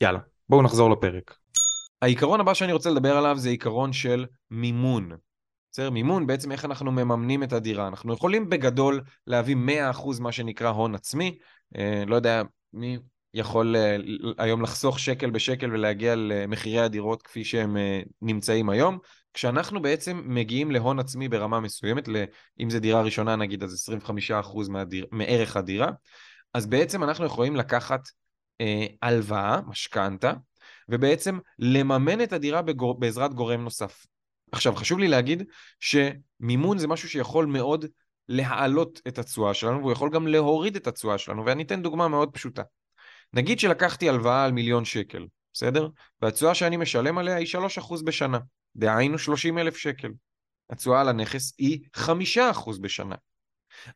[0.00, 1.37] יאללה, בואו נחזור לפרק.
[2.02, 5.12] העיקרון הבא שאני רוצה לדבר עליו זה עיקרון של מימון.
[5.72, 5.90] בסדר?
[5.90, 7.88] מימון, בעצם איך אנחנו מממנים את הדירה.
[7.88, 9.56] אנחנו יכולים בגדול להביא
[9.92, 11.38] 100% מה שנקרא הון עצמי.
[11.76, 12.98] אה, לא יודע מי
[13.34, 13.96] יכול אה,
[14.38, 18.98] היום לחסוך שקל בשקל ולהגיע למחירי הדירות כפי שהם אה, נמצאים היום.
[19.34, 22.08] כשאנחנו בעצם מגיעים להון עצמי ברמה מסוימת,
[22.60, 23.90] אם זה דירה ראשונה נגיד, אז
[24.44, 25.90] 25% מהדיר, מערך הדירה,
[26.54, 28.00] אז בעצם אנחנו יכולים לקחת
[28.60, 30.32] אה, הלוואה, משכנתה,
[30.88, 33.00] ובעצם לממן את הדירה בגור...
[33.00, 34.06] בעזרת גורם נוסף.
[34.52, 35.42] עכשיו, חשוב לי להגיד
[35.80, 37.84] שמימון זה משהו שיכול מאוד
[38.28, 42.32] להעלות את התשואה שלנו, והוא יכול גם להוריד את התשואה שלנו, ואני אתן דוגמה מאוד
[42.32, 42.62] פשוטה.
[43.32, 45.88] נגיד שלקחתי הלוואה על מיליון שקל, בסדר?
[46.22, 47.46] והתשואה שאני משלם עליה היא
[47.78, 48.38] 3% בשנה,
[48.76, 50.10] דהיינו 30 אלף שקל.
[50.70, 53.14] התשואה על הנכס היא 5% בשנה.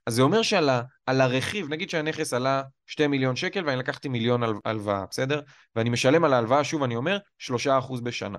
[0.07, 4.43] אז זה אומר שעל ה, הרכיב, נגיד שהנכס עלה 2 מיליון שקל ואני לקחתי מיליון
[4.65, 5.41] הלוואה, בסדר?
[5.77, 8.39] ואני משלם על ההלוואה, שוב אני אומר, 3% בשנה.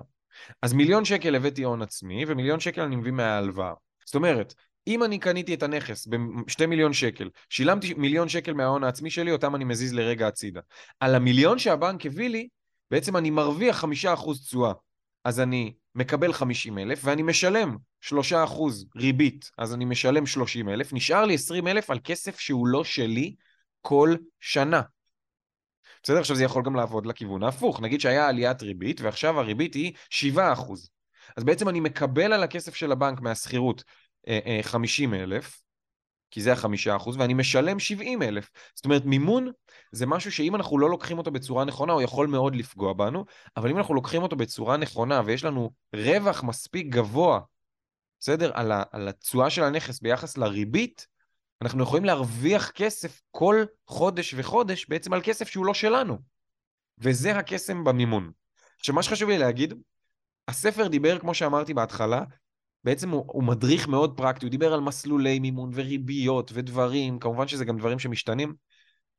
[0.62, 3.72] אז מיליון שקל הבאתי הון עצמי, ומיליון שקל אני מביא מההלוואה.
[4.06, 4.54] זאת אומרת,
[4.86, 9.54] אם אני קניתי את הנכס ב-2 מיליון שקל, שילמתי מיליון שקל מההון העצמי שלי, אותם
[9.54, 10.60] אני מזיז לרגע הצידה.
[11.00, 12.48] על המיליון שהבנק הביא לי,
[12.90, 13.86] בעצם אני מרוויח 5%
[14.46, 14.72] תשואה.
[15.24, 18.12] אז אני מקבל 50 אלף ואני משלם 3%
[18.96, 23.34] ריבית, אז אני משלם 30 אלף, נשאר לי 20 אלף על כסף שהוא לא שלי
[23.80, 24.82] כל שנה.
[26.02, 26.18] בסדר?
[26.18, 27.80] עכשיו זה יכול גם לעבוד לכיוון ההפוך.
[27.80, 30.38] נגיד שהיה עליית ריבית ועכשיו הריבית היא 7%.
[31.36, 33.84] אז בעצם אני מקבל על הכסף של הבנק מהשכירות
[34.62, 35.63] 50 אלף,
[36.34, 38.50] כי זה החמישה אחוז, ואני משלם 70 אלף.
[38.74, 39.50] זאת אומרת, מימון
[39.92, 43.24] זה משהו שאם אנחנו לא לוקחים אותו בצורה נכונה, הוא יכול מאוד לפגוע בנו,
[43.56, 47.40] אבל אם אנחנו לוקחים אותו בצורה נכונה ויש לנו רווח מספיק גבוה,
[48.20, 48.50] בסדר?
[48.54, 51.06] על, ה, על התשואה של הנכס ביחס לריבית,
[51.62, 56.18] אנחנו יכולים להרוויח כסף כל חודש וחודש בעצם על כסף שהוא לא שלנו.
[56.98, 58.30] וזה הקסם במימון.
[58.78, 59.74] עכשיו, מה שחשוב לי להגיד,
[60.48, 62.22] הספר דיבר, כמו שאמרתי בהתחלה,
[62.84, 67.64] בעצם הוא, הוא מדריך מאוד פרקטי, הוא דיבר על מסלולי מימון וריביות ודברים, כמובן שזה
[67.64, 68.54] גם דברים שמשתנים.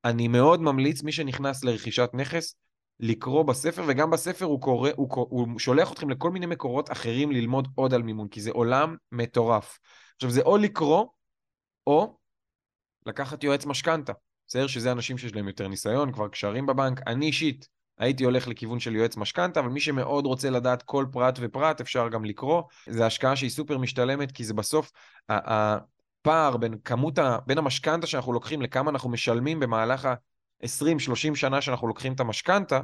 [0.06, 2.56] אני מאוד ממליץ, מי שנכנס לרכישת נכס,
[3.00, 7.68] לקרוא בספר, וגם בספר הוא, קורא, הוא, הוא שולח אתכם לכל מיני מקורות אחרים ללמוד
[7.76, 9.80] עוד על מימון, כי זה עולם מטורף.
[10.16, 11.06] עכשיו, זה או לקרוא,
[11.88, 12.18] או
[13.06, 14.14] לקחת יועץ משכנתה.
[14.48, 17.02] בסדר שזה אנשים שיש להם יותר ניסיון, כבר קשרים בבנק.
[17.08, 21.40] אני אישית הייתי הולך לכיוון של יועץ משכנתה, אבל מי שמאוד רוצה לדעת כל פרט
[21.42, 22.64] ופרט, אפשר גם לקרוא.
[22.90, 24.92] זו השקעה שהיא סופר משתלמת, כי זה בסוף,
[25.30, 27.38] הפער בין כמות, ה...
[27.46, 32.82] בין המשכנתה שאנחנו לוקחים לכמה אנחנו משלמים במהלך ה-20-30 שנה שאנחנו לוקחים את המשכנתה,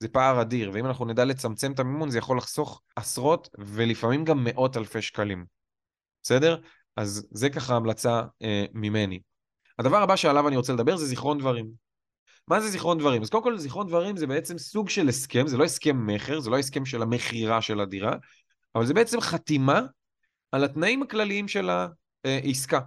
[0.00, 4.44] זה פער אדיר, ואם אנחנו נדע לצמצם את המימון, זה יכול לחסוך עשרות ולפעמים גם
[4.44, 5.46] מאות אלפי שקלים.
[6.22, 6.60] בסדר?
[6.96, 9.20] אז זה ככה המלצה אה, ממני.
[9.78, 11.85] הדבר הבא שעליו אני רוצה לדבר זה זיכרון דברים.
[12.48, 13.22] מה זה זיכרון דברים?
[13.22, 16.50] אז קודם כל זיכרון דברים זה בעצם סוג של הסכם, זה לא הסכם מכר, זה
[16.50, 18.16] לא הסכם של המכירה של הדירה,
[18.74, 19.80] אבל זה בעצם חתימה
[20.52, 21.70] על התנאים הכלליים של
[22.24, 22.80] העסקה.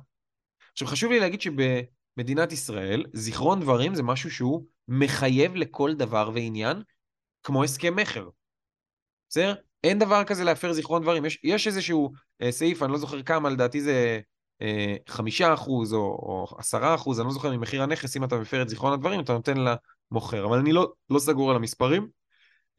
[0.71, 6.81] עכשיו חשוב לי להגיד שבמדינת ישראל זיכרון דברים זה משהו שהוא מחייב לכל דבר ועניין,
[7.43, 8.29] כמו הסכם מכר.
[9.29, 9.55] בסדר?
[9.83, 11.25] אין דבר כזה להפר זיכרון דברים.
[11.25, 14.19] יש, יש איזשהו אה, סעיף, אני לא זוכר כמה, לדעתי זה
[15.09, 18.93] חמישה אחוז או עשרה אחוז, אני לא זוכר ממחיר הנכס, אם אתה מפר את זיכרון
[18.93, 19.53] הדברים, אתה נותן
[20.11, 20.45] למוכר.
[20.45, 22.07] אבל אני לא, לא סגור על המספרים,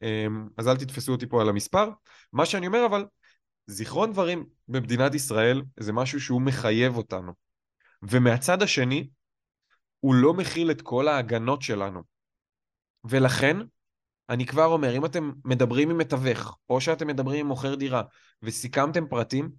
[0.01, 1.89] אמ, אז אל תתפסו אותי פה על המספר.
[2.33, 3.05] מה שאני אומר אבל,
[3.67, 7.31] זיכרון דברים במדינת ישראל זה משהו שהוא מחייב אותנו.
[8.03, 9.09] ומהצד השני,
[9.99, 12.01] הוא לא מכיל את כל ההגנות שלנו.
[13.03, 13.57] ולכן,
[14.29, 18.01] אני כבר אומר, אם אתם מדברים עם מתווך, או שאתם מדברים עם מוכר דירה,
[18.43, 19.51] וסיכמתם פרטים,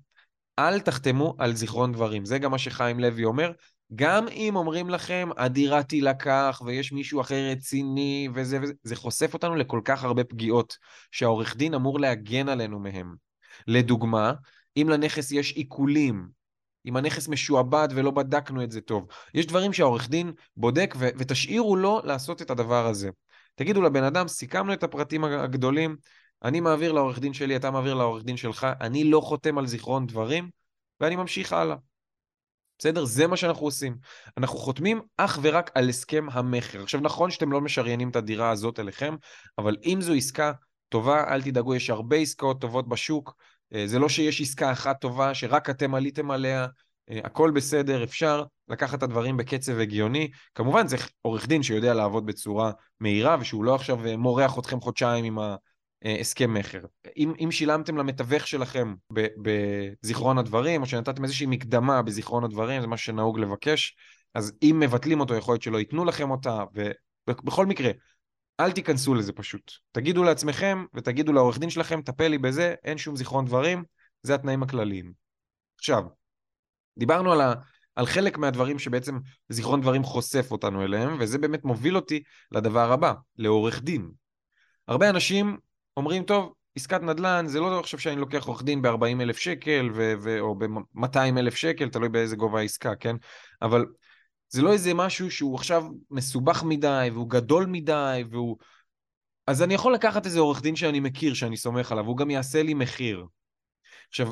[0.58, 2.24] אל תחתמו על זיכרון דברים.
[2.24, 3.52] זה גם מה שחיים לוי אומר.
[3.94, 9.54] גם אם אומרים לכם, הדירה תילקח ויש מישהו אחר רציני וזה וזה, זה חושף אותנו
[9.54, 10.76] לכל כך הרבה פגיעות
[11.10, 13.14] שהעורך דין אמור להגן עלינו מהם.
[13.66, 14.32] לדוגמה,
[14.76, 16.28] אם לנכס יש עיקולים,
[16.86, 21.76] אם הנכס משועבד ולא בדקנו את זה טוב, יש דברים שהעורך דין בודק ו- ותשאירו
[21.76, 23.10] לו לעשות את הדבר הזה.
[23.54, 25.96] תגידו לבן אדם, סיכמנו את הפרטים הגדולים,
[26.44, 30.06] אני מעביר לעורך דין שלי, אתה מעביר לעורך דין שלך, אני לא חותם על זיכרון
[30.06, 30.50] דברים,
[31.00, 31.76] ואני ממשיך הלאה.
[32.78, 33.04] בסדר?
[33.04, 33.96] זה מה שאנחנו עושים.
[34.36, 36.82] אנחנו חותמים אך ורק על הסכם המכר.
[36.82, 39.16] עכשיו, נכון שאתם לא משריינים את הדירה הזאת אליכם,
[39.58, 40.52] אבל אם זו עסקה
[40.88, 43.34] טובה, אל תדאגו, יש הרבה עסקאות טובות בשוק.
[43.74, 46.66] אה, זה לא שיש עסקה אחת טובה שרק אתם עליתם עליה,
[47.10, 50.30] אה, הכל בסדר, אפשר לקחת את הדברים בקצב הגיוני.
[50.54, 55.24] כמובן, זה עורך דין שיודע לעבוד בצורה מהירה, ושהוא לא עכשיו אה, מורח אתכם חודשיים
[55.24, 55.56] עם ה...
[56.04, 56.80] אה, הסכם מכר.
[57.16, 58.94] אם, אם שילמתם למתווך שלכם
[59.42, 63.96] בזיכרון הדברים, או שנתתם איזושהי מקדמה בזיכרון הדברים, זה מה שנהוג לבקש,
[64.34, 66.64] אז אם מבטלים אותו, יכול להיות שלא ייתנו לכם אותה,
[67.28, 67.90] ובכל מקרה,
[68.60, 69.72] אל תיכנסו לזה פשוט.
[69.92, 73.84] תגידו לעצמכם ותגידו לעורך דין שלכם, טפל לי בזה, אין שום זיכרון דברים,
[74.22, 75.12] זה התנאים הכלליים.
[75.78, 76.04] עכשיו,
[76.98, 77.54] דיברנו על, ה,
[77.94, 83.12] על חלק מהדברים שבעצם זיכרון דברים חושף אותנו אליהם, וזה באמת מוביל אותי לדבר הבא,
[83.36, 84.10] לעורך דין.
[84.88, 85.56] הרבה אנשים
[85.96, 90.14] אומרים, טוב, עסקת נדל"ן, זה לא עכשיו שאני לוקח עורך דין ב-40 אלף שקל ו-
[90.22, 93.16] ו- או ב-200 אלף שקל, תלוי באיזה גובה העסקה, כן?
[93.62, 93.86] אבל
[94.48, 98.56] זה לא איזה משהו שהוא עכשיו מסובך מדי, והוא גדול מדי, והוא...
[99.46, 102.62] אז אני יכול לקחת איזה עורך דין שאני מכיר, שאני סומך עליו, הוא גם יעשה
[102.62, 103.26] לי מחיר.
[104.08, 104.30] עכשיו,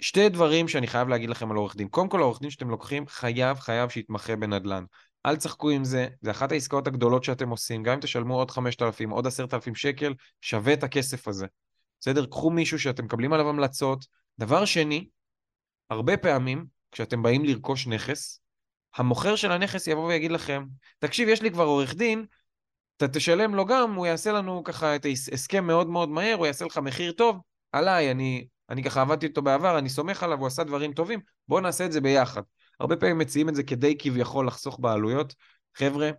[0.00, 1.88] שתי דברים שאני חייב להגיד לכם על עורך דין.
[1.88, 4.84] קודם כל, העורך דין שאתם לוקחים חייב, חייב שיתמחה בנדל"ן.
[5.28, 9.10] אל תשחקו עם זה, זה אחת העסקאות הגדולות שאתם עושים, גם אם תשלמו עוד 5,000,
[9.10, 11.46] עוד 10,000 שקל, שווה את הכסף הזה.
[12.00, 12.26] בסדר?
[12.26, 14.06] קחו מישהו שאתם מקבלים עליו המלצות.
[14.38, 15.08] דבר שני,
[15.90, 18.40] הרבה פעמים, כשאתם באים לרכוש נכס,
[18.96, 20.64] המוכר של הנכס יבוא ויגיד לכם,
[20.98, 22.26] תקשיב, יש לי כבר עורך דין,
[22.96, 26.64] אתה תשלם לו גם, הוא יעשה לנו ככה את ההסכם מאוד מאוד מהר, הוא יעשה
[26.64, 27.40] לך מחיר טוב,
[27.72, 31.60] עליי, אני, אני ככה עבדתי איתו בעבר, אני סומך עליו, הוא עשה דברים טובים, בואו
[31.60, 32.42] נעשה את זה ביחד.
[32.80, 35.34] הרבה פעמים מציעים את זה כדי כביכול לחסוך בעלויות.
[35.76, 36.10] חבר'ה,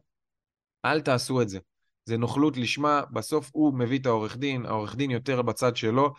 [0.86, 1.60] אל תעשו את זה.
[2.06, 6.13] זה נוכלות לשמה, בסוף הוא מביא את העורך דין, העורך דין יותר בצד שלו.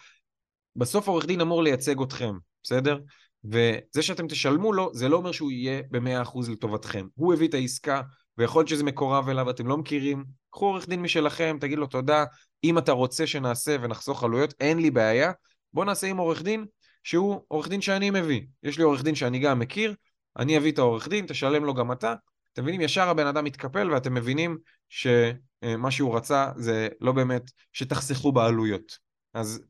[0.76, 2.98] בסוף העורך דין אמור לייצג אתכם, בסדר?
[3.44, 7.06] וזה שאתם תשלמו לו, זה לא אומר שהוא יהיה ב-100% לטובתכם.
[7.14, 8.02] הוא הביא את העסקה,
[8.38, 10.24] ויכול להיות שזה מקורב אליו, אתם לא מכירים.
[10.50, 12.24] קחו עורך דין משלכם, תגיד לו תודה,
[12.64, 15.32] אם אתה רוצה שנעשה ונחסוך עלויות, אין לי בעיה.
[15.72, 16.64] בוא נעשה עם עורך דין
[17.04, 18.40] שהוא עורך דין שאני מביא.
[18.62, 19.94] יש לי עורך דין שאני גם מכיר,
[20.38, 22.14] אני אביא את העורך דין, תשלם לו גם אתה.
[22.52, 22.80] אתם מבינים?
[22.80, 28.98] ישר הבן אדם מתקפל ואתם מבינים שמה שהוא רצה זה לא באמת שתחסכו בעלויות.
[29.34, 29.62] אז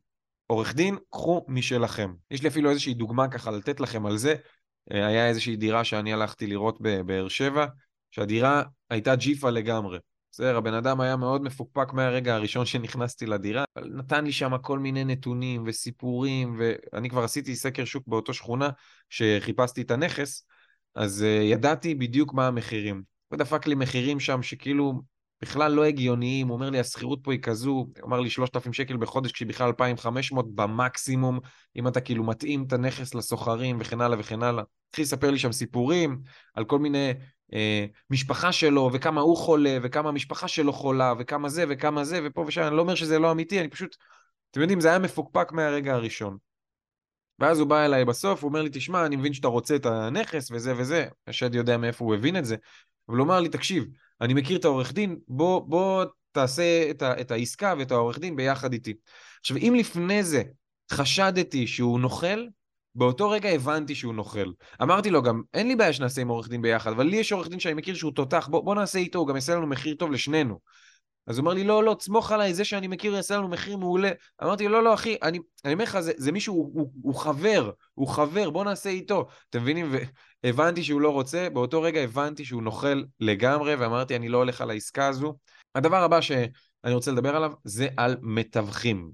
[0.47, 2.15] עורך דין, קחו משלכם.
[2.31, 4.35] יש לי אפילו איזושהי דוגמה ככה לתת לכם על זה.
[4.91, 7.67] היה איזושהי דירה שאני הלכתי לראות בבאר שבע,
[8.11, 9.99] שהדירה הייתה ג'יפה לגמרי.
[10.33, 14.79] בסדר, הבן אדם היה מאוד מפוקפק מהרגע הראשון שנכנסתי לדירה, אבל נתן לי שם כל
[14.79, 18.71] מיני נתונים וסיפורים, ואני כבר עשיתי סקר שוק באותו שכונה
[19.09, 20.47] כשחיפשתי את הנכס,
[20.95, 23.03] אז uh, ידעתי בדיוק מה המחירים.
[23.29, 25.03] הוא דפק לי מחירים שם שכאילו
[25.43, 28.97] בכלל לא הגיוניים, הוא אומר לי השכירות פה היא כזו, הוא אמר לי 3,000 שקל
[28.97, 31.39] בחודש כשהיא בכלל 2,500 במקסימום,
[31.77, 34.65] אם אתה כאילו מתאים את הנכס לסוחרים וכן הלאה וכן הלאה.
[34.89, 36.21] התחיל לספר לי שם סיפורים
[36.55, 37.13] על כל מיני
[37.55, 42.45] אה, משפחה שלו, וכמה הוא חולה, וכמה המשפחה שלו חולה, וכמה זה וכמה זה, ופה
[42.47, 43.97] ושם, אני לא אומר שזה לא אמיתי, אני פשוט,
[44.51, 46.37] אתם יודעים, זה היה מפוקפק מהרגע הראשון.
[47.39, 50.51] ואז הוא בא אליי בסוף, הוא אומר לי, תשמע, אני מבין שאתה רוצה את הנכס
[50.51, 52.57] וזה וזה, השד יודע מאיפה הוא הבין את זה,
[53.09, 53.85] אבל הוא אמר לי, תקשיב,
[54.21, 58.37] אני מכיר את העורך דין, בוא, בוא תעשה את, ה, את העסקה ואת העורך דין
[58.37, 58.95] ביחד איתי.
[59.41, 60.43] עכשיו, אם לפני זה
[60.93, 62.47] חשדתי שהוא נוכל,
[62.95, 64.53] באותו רגע הבנתי שהוא נוכל.
[64.83, 67.49] אמרתי לו גם, אין לי בעיה שנעשה עם עורך דין ביחד, אבל לי יש עורך
[67.49, 70.11] דין שאני מכיר שהוא תותח, בוא, בוא נעשה איתו, הוא גם יעשה לנו מחיר טוב
[70.13, 70.59] לשנינו.
[71.27, 74.11] אז הוא אומר לי, לא, לא, תסמוך עליי, זה שאני מכיר יעשה לנו מחיר מעולה.
[74.43, 75.39] אמרתי, לא, לא, אחי, אני,
[75.73, 79.27] אומר לך, זה, זה מישהו, הוא, הוא, הוא חבר, הוא חבר, בוא נעשה איתו.
[79.51, 79.93] אתם מבינים?
[80.45, 84.71] והבנתי שהוא לא רוצה, באותו רגע הבנתי שהוא נוכל לגמרי, ואמרתי, אני לא הולך על
[84.71, 85.37] העסקה הזו.
[85.75, 89.11] הדבר הבא שאני רוצה לדבר עליו, זה על מתווכים.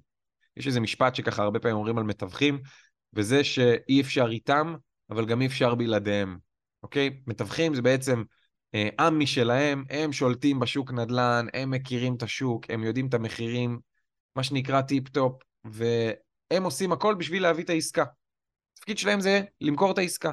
[0.56, 2.60] יש איזה משפט שככה הרבה פעמים אומרים על מתווכים,
[3.16, 4.74] וזה שאי אפשר איתם,
[5.11, 6.38] אבל גם אי אפשר בלעדיהם,
[6.83, 7.20] אוקיי?
[7.26, 8.22] מתווכים זה בעצם
[8.74, 13.79] אה, עם משלהם, הם שולטים בשוק נדל"ן, הם מכירים את השוק, הם יודעים את המחירים,
[14.37, 18.05] מה שנקרא טיפ-טופ, והם עושים הכל בשביל להביא את העסקה.
[18.72, 20.31] התפקיד שלהם זה למכור את העסקה.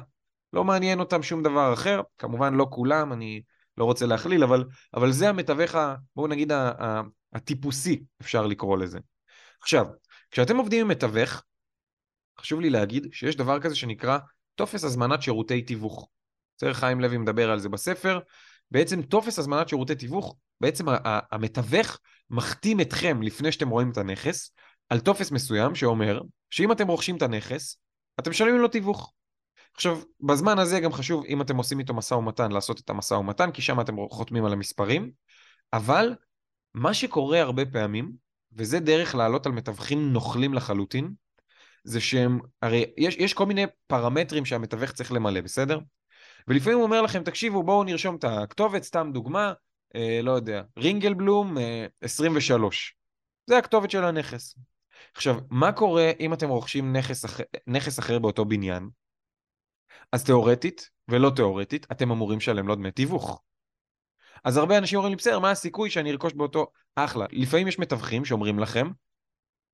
[0.52, 3.42] לא מעניין אותם שום דבר אחר, כמובן לא כולם, אני
[3.78, 5.74] לא רוצה להכליל, אבל, אבל זה המתווך,
[6.16, 6.52] בואו נגיד,
[7.32, 8.98] הטיפוסי, אפשר לקרוא לזה.
[9.62, 9.86] עכשיו,
[10.30, 11.42] כשאתם עובדים עם מתווך,
[12.44, 14.18] חשוב לי להגיד שיש דבר כזה שנקרא
[14.54, 16.08] טופס הזמנת שירותי תיווך.
[16.56, 18.18] בסדר, חיים לוי מדבר על זה בספר.
[18.70, 21.98] בעצם טופס הזמנת שירותי תיווך, בעצם המתווך
[22.30, 24.50] מחתים אתכם לפני שאתם רואים את הנכס,
[24.88, 27.78] על טופס מסוים שאומר שאם אתם רוכשים את הנכס,
[28.20, 29.12] אתם משלמים לו תיווך.
[29.74, 33.50] עכשיו, בזמן הזה גם חשוב, אם אתם עושים איתו משא ומתן, לעשות את המשא ומתן,
[33.50, 35.10] כי שם אתם חותמים על המספרים,
[35.72, 36.14] אבל
[36.74, 38.12] מה שקורה הרבה פעמים,
[38.52, 41.12] וזה דרך לעלות על מתווכים נוכלים לחלוטין,
[41.84, 45.78] זה שהם, הרי יש, יש כל מיני פרמטרים שהמתווך צריך למלא, בסדר?
[46.48, 49.52] ולפעמים הוא אומר לכם, תקשיבו, בואו נרשום את הכתובת, סתם דוגמה,
[49.94, 52.96] אה, לא יודע, רינגלבלום אה, 23.
[53.46, 54.58] זה הכתובת של הנכס.
[55.14, 57.40] עכשיו, מה קורה אם אתם רוכשים נכס, אח...
[57.66, 58.88] נכס אחר באותו בניין?
[60.12, 63.42] אז תיאורטית, ולא תיאורטית, אתם אמורים לשלם לו דמי תיווך.
[64.44, 66.66] אז הרבה אנשים אומרים לי, בסדר, מה הסיכוי שאני ארכוש באותו...
[66.96, 67.26] אחלה.
[67.32, 68.90] לפעמים יש מתווכים שאומרים לכם,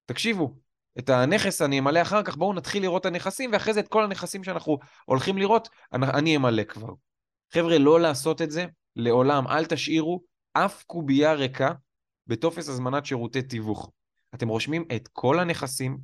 [0.07, 0.55] תקשיבו,
[0.99, 4.05] את הנכס אני אמלא אחר כך, בואו נתחיל לראות את הנכסים, ואחרי זה את כל
[4.05, 6.93] הנכסים שאנחנו הולכים לראות, אני אמלא כבר.
[7.55, 9.47] חבר'ה, לא לעשות את זה לעולם.
[9.49, 10.23] אל תשאירו
[10.53, 11.73] אף קובייה ריקה
[12.27, 13.91] בטופס הזמנת שירותי תיווך.
[14.35, 15.99] אתם רושמים את כל הנכסים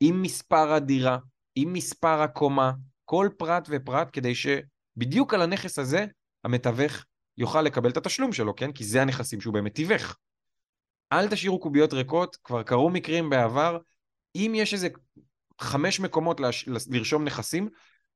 [0.00, 1.18] עם מספר הדירה,
[1.54, 2.72] עם מספר הקומה,
[3.04, 6.06] כל פרט ופרט, כדי שבדיוק על הנכס הזה
[6.44, 7.04] המתווך
[7.38, 8.72] יוכל לקבל את התשלום שלו, כן?
[8.72, 10.16] כי זה הנכסים שהוא באמת תיווך.
[11.12, 13.78] אל תשאירו קוביות ריקות, כבר קרו מקרים בעבר
[14.34, 14.88] אם יש איזה
[15.60, 16.68] חמש מקומות לש...
[16.90, 17.68] לרשום נכסים,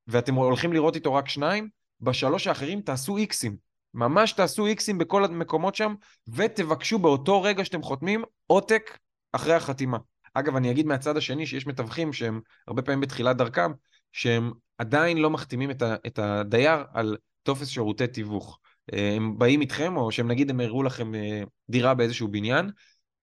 [0.06, 1.68] ואתם הולכים לראות איתו רק שניים,
[2.00, 3.56] בשלוש האחרים תעשו איקסים.
[3.94, 5.94] ממש תעשו איקסים בכל המקומות שם,
[6.28, 8.98] ותבקשו באותו רגע שאתם חותמים עותק
[9.32, 9.98] אחרי החתימה.
[10.34, 13.72] אגב, אני אגיד מהצד השני שיש מתווכים שהם הרבה פעמים בתחילת דרכם,
[14.12, 18.58] שהם עדיין לא מחתימים את, ה, את הדייר על טופס שירותי תיווך.
[18.92, 22.70] אה, הם באים איתכם, או שהם נגיד הם הראו לכם אה, דירה באיזשהו בניין,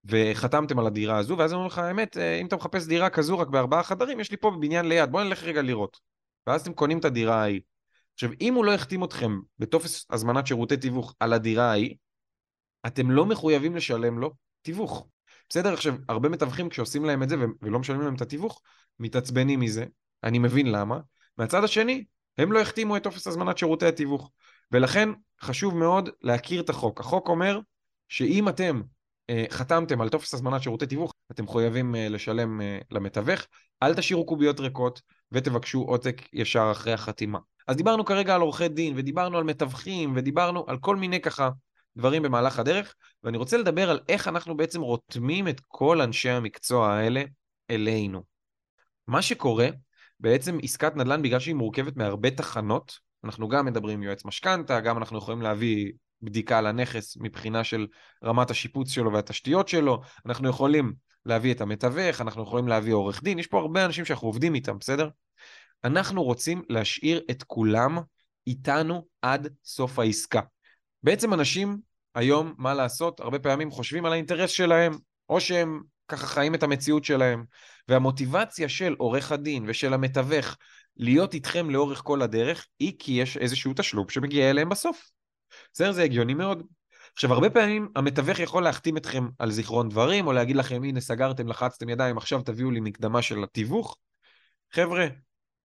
[0.06, 3.40] וחתמתם על הדירה הזו, ואז הם אומרים לך, האמת, אה, אם אתה מחפש דירה כזו
[3.40, 6.00] רק בארבעה חדרים, יש לי פה בבניין ליד, בוא נלך רגע לראות.
[6.48, 7.62] ואז אתם קונים את הדירה ההיא.
[8.14, 11.96] עכשיו, אם הוא לא החתים אתכם בטופס הזמנת שירותי תיווך על הדירה ההיא,
[12.88, 15.08] אתם לא מחויבים לשלם לו תיווך.
[15.50, 15.74] בסדר?
[15.74, 18.62] עכשיו, הרבה מתווכים כשעושים להם את זה ולא משלמים להם את התיווך,
[19.00, 19.86] מתעצבנים מזה,
[20.24, 21.00] אני מבין למה.
[21.38, 22.06] מהצד השני,
[22.38, 24.32] הם לא החתימו את טופס הזמנת שירותי התיווך.
[24.72, 25.10] ולכן
[25.42, 27.00] חשוב מאוד להכיר את החוק.
[27.00, 27.60] החוק אומר
[28.10, 28.82] שאם אתם
[29.50, 33.42] חתמתם על טופס הזמנת שירותי תיווך, אתם מחויבים אה, לשלם אה, למתווך,
[33.84, 37.40] אל תשאירו קוביות ריקות ותבקשו עותק ישר אחרי החתימה.
[37.68, 41.50] אז דיברנו כרגע על עורכי דין, ודיברנו על מתווכים, ודיברנו על כל מיני ככה
[41.98, 46.94] דברים במהלך הדרך, ואני רוצה לדבר על איך אנחנו בעצם רותמים את כל אנשי המקצוע
[46.94, 47.24] האלה
[47.70, 48.24] אלינו.
[49.08, 49.68] מה שקורה,
[50.20, 54.98] בעצם עסקת נדל"ן, בגלל שהיא מורכבת מהרבה תחנות, אנחנו גם מדברים עם יועץ משכנתה, גם
[54.98, 55.92] אנחנו יכולים להביא
[56.26, 57.88] בדיקה על הנכס מבחינה של
[58.24, 60.94] רמת השיפוץ שלו והתשתיות שלו, אנחנו יכולים
[61.26, 64.78] להביא את המתווך, אנחנו יכולים להביא עורך דין, יש פה הרבה אנשים שאנחנו עובדים איתם,
[64.78, 65.10] בסדר?
[65.84, 67.98] אנחנו רוצים להשאיר את כולם
[68.48, 70.42] איתנו עד סוף העסקה.
[71.04, 71.78] בעצם אנשים
[72.16, 74.98] היום, מה לעשות, הרבה פעמים חושבים על האינטרס שלהם,
[75.30, 77.46] או שהם ככה חיים את המציאות שלהם,
[77.88, 80.58] והמוטיבציה של עורך הדין ושל המתווך
[80.98, 85.15] להיות איתכם לאורך כל הדרך, היא כי יש איזשהו תשלום שמגיע אליהם בסוף.
[85.76, 85.92] בסדר?
[85.92, 86.64] זה הגיוני מאוד.
[87.14, 91.48] עכשיו, הרבה פעמים המתווך יכול להחתים אתכם על זיכרון דברים, או להגיד לכם, הנה, סגרתם,
[91.48, 93.98] לחצתם ידיים, עכשיו תביאו לי מקדמה של התיווך.
[94.74, 95.08] חבר'ה,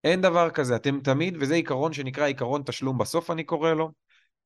[0.04, 3.92] אין דבר כזה, אתם תמיד, וזה עיקרון שנקרא עיקרון תשלום בסוף, אני קורא לו,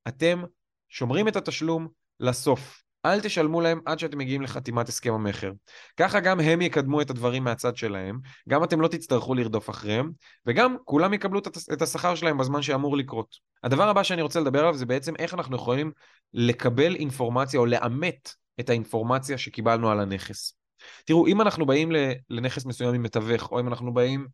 [0.08, 0.42] אתם
[0.88, 1.88] שומרים את התשלום
[2.20, 2.83] לסוף.
[3.04, 5.52] אל תשלמו להם עד שאתם מגיעים לחתימת הסכם המכר.
[5.96, 10.10] ככה גם הם יקדמו את הדברים מהצד שלהם, גם אתם לא תצטרכו לרדוף אחריהם,
[10.46, 11.40] וגם כולם יקבלו
[11.72, 13.36] את השכר שלהם בזמן שאמור לקרות.
[13.62, 15.92] הדבר הבא שאני רוצה לדבר עליו זה בעצם איך אנחנו יכולים
[16.34, 20.56] לקבל אינפורמציה או לאמת את האינפורמציה שקיבלנו על הנכס.
[21.04, 21.92] תראו, אם אנחנו באים
[22.30, 24.26] לנכס מסוים עם מתווך, או אם אנחנו באים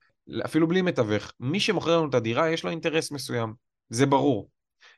[0.44, 3.54] אפילו בלי מתווך, מי שמוכר לנו את הדירה יש לו אינטרס מסוים,
[3.88, 4.48] זה ברור.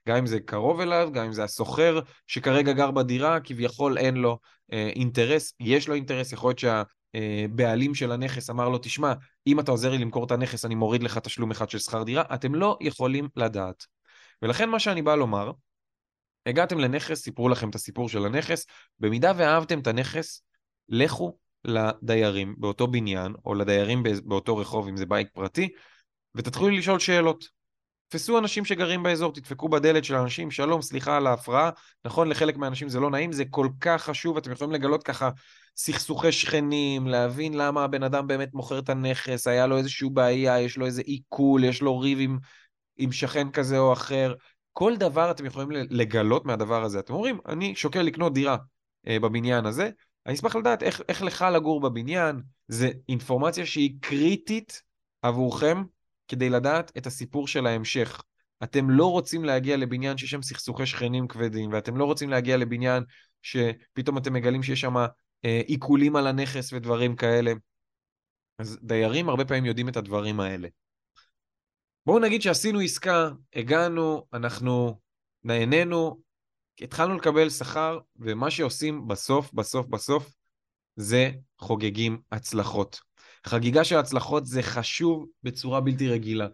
[0.08, 4.38] גם אם זה קרוב אליו, גם אם זה הסוחר שכרגע גר בדירה, כביכול אין לו
[4.72, 9.12] אה, אינטרס, יש לו אינטרס, יכול להיות שהבעלים אה, של הנכס אמר לו, תשמע,
[9.46, 12.22] אם אתה עוזר לי למכור את הנכס, אני מוריד לך תשלום אחד של שכר דירה,
[12.34, 13.86] אתם לא יכולים לדעת.
[14.42, 15.52] ולכן מה שאני בא לומר,
[16.46, 18.66] הגעתם לנכס, סיפרו לכם את הסיפור של הנכס,
[19.00, 20.42] במידה ואהבתם את הנכס,
[20.88, 25.68] לכו לדיירים באותו בניין, או לדיירים באותו רחוב, אם זה בית פרטי,
[26.34, 27.61] ותתחילו לשאול שאלות.
[28.12, 31.70] תתפסו אנשים שגרים באזור, תדפקו בדלת של אנשים, שלום, סליחה על ההפרעה.
[32.04, 35.30] נכון, לחלק מהאנשים זה לא נעים, זה כל כך חשוב, אתם יכולים לגלות ככה
[35.76, 40.76] סכסוכי שכנים, להבין למה הבן אדם באמת מוכר את הנכס, היה לו איזושהי בעיה, יש
[40.76, 42.38] לו איזה עיכול, יש לו ריב עם,
[42.96, 44.34] עם שכן כזה או אחר.
[44.72, 46.98] כל דבר אתם יכולים לגלות מהדבר הזה.
[46.98, 48.56] אתם אומרים, אני שוקל לקנות דירה
[49.06, 49.90] אה, בבניין הזה,
[50.26, 54.82] אני אשמח לדעת איך, איך לך לגור בבניין, זה אינפורמציה שהיא קריטית
[55.22, 55.82] עבורכם
[56.32, 58.22] כדי לדעת את הסיפור של ההמשך.
[58.62, 63.04] אתם לא רוצים להגיע לבניין שיש שם סכסוכי שכנים כבדים, ואתם לא רוצים להגיע לבניין
[63.42, 64.96] שפתאום אתם מגלים שיש שם
[65.44, 67.52] אה, עיקולים על הנכס ודברים כאלה.
[68.58, 70.68] אז דיירים הרבה פעמים יודעים את הדברים האלה.
[72.06, 75.00] בואו נגיד שעשינו עסקה, הגענו, אנחנו
[75.44, 76.20] נהנינו,
[76.80, 80.34] התחלנו לקבל שכר, ומה שעושים בסוף, בסוף, בסוף,
[80.96, 83.00] זה חוגגים הצלחות.
[83.46, 86.46] חגיגה של הצלחות זה חשוב בצורה בלתי רגילה.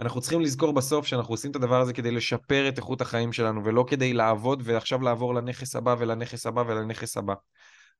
[0.00, 3.64] אנחנו צריכים לזכור בסוף שאנחנו עושים את הדבר הזה כדי לשפר את איכות החיים שלנו,
[3.64, 7.34] ולא כדי לעבוד ועכשיו לעבור לנכס הבא ולנכס הבא ולנכס הבא.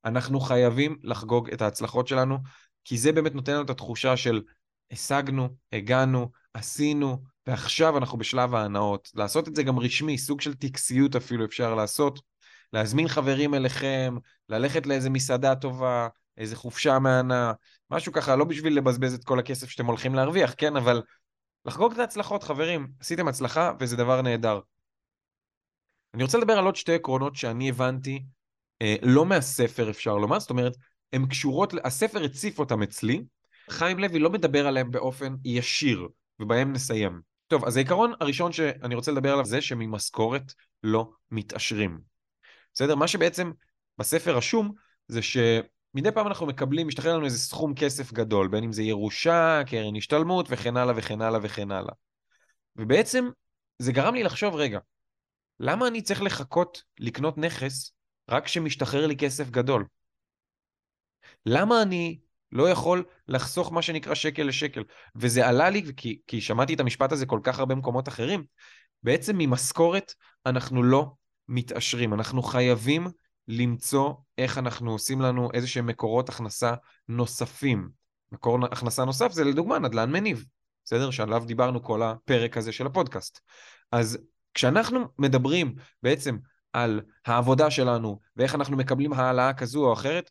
[0.04, 2.38] אנחנו חייבים לחגוג את ההצלחות שלנו,
[2.84, 4.42] כי זה באמת נותן לנו את התחושה של
[4.90, 9.08] השגנו, הגענו, עשינו, ועכשיו אנחנו בשלב ההנאות.
[9.14, 12.20] לעשות את זה גם רשמי, סוג של טקסיות אפילו אפשר לעשות.
[12.72, 14.16] להזמין חברים אליכם,
[14.48, 17.52] ללכת לאיזה מסעדה טובה, איזה חופשה מהנה,
[17.90, 20.76] משהו ככה, לא בשביל לבזבז את כל הכסף שאתם הולכים להרוויח, כן?
[20.76, 21.02] אבל
[21.64, 22.88] לחגוג את ההצלחות, חברים.
[23.00, 24.60] עשיתם הצלחה וזה דבר נהדר.
[26.14, 28.22] אני רוצה לדבר על עוד שתי עקרונות שאני הבנתי,
[28.82, 30.76] אה, לא מהספר אפשר לומר, זאת אומרת,
[31.12, 33.24] הן קשורות, הספר הציף אותם אצלי,
[33.70, 36.08] חיים לוי לא מדבר עליהם באופן ישיר,
[36.40, 37.20] ובהם נסיים.
[37.46, 42.00] טוב, אז העיקרון הראשון שאני רוצה לדבר עליו זה שממשכורת לא מתעשרים.
[42.74, 42.94] בסדר?
[42.94, 43.52] מה שבעצם
[43.98, 44.72] בספר רשום
[45.08, 45.36] זה ש...
[45.94, 49.96] מדי פעם אנחנו מקבלים, משתחרר לנו איזה סכום כסף גדול, בין אם זה ירושה, קרן
[49.96, 51.94] השתלמות וכן הלאה וכן הלאה וכן הלאה.
[52.76, 53.28] ובעצם
[53.78, 54.78] זה גרם לי לחשוב, רגע,
[55.60, 57.92] למה אני צריך לחכות לקנות נכס
[58.30, 59.86] רק כשמשתחרר לי כסף גדול?
[61.46, 62.18] למה אני
[62.52, 64.82] לא יכול לחסוך מה שנקרא שקל לשקל?
[65.16, 68.44] וזה עלה לי, כי, כי שמעתי את המשפט הזה כל כך הרבה מקומות אחרים,
[69.02, 70.14] בעצם ממשכורת
[70.46, 71.10] אנחנו לא
[71.48, 72.14] מתעשרים.
[72.14, 73.06] אנחנו חייבים
[73.48, 76.74] למצוא איך אנחנו עושים לנו איזה שהם מקורות הכנסה
[77.08, 77.88] נוספים.
[78.32, 80.44] מקור הכנסה נוסף זה לדוגמה נדל"ן מניב,
[80.84, 81.10] בסדר?
[81.10, 83.40] שעליו דיברנו כל הפרק הזה של הפודקאסט.
[83.92, 84.18] אז
[84.54, 86.38] כשאנחנו מדברים בעצם
[86.72, 90.30] על העבודה שלנו ואיך אנחנו מקבלים העלאה כזו או אחרת,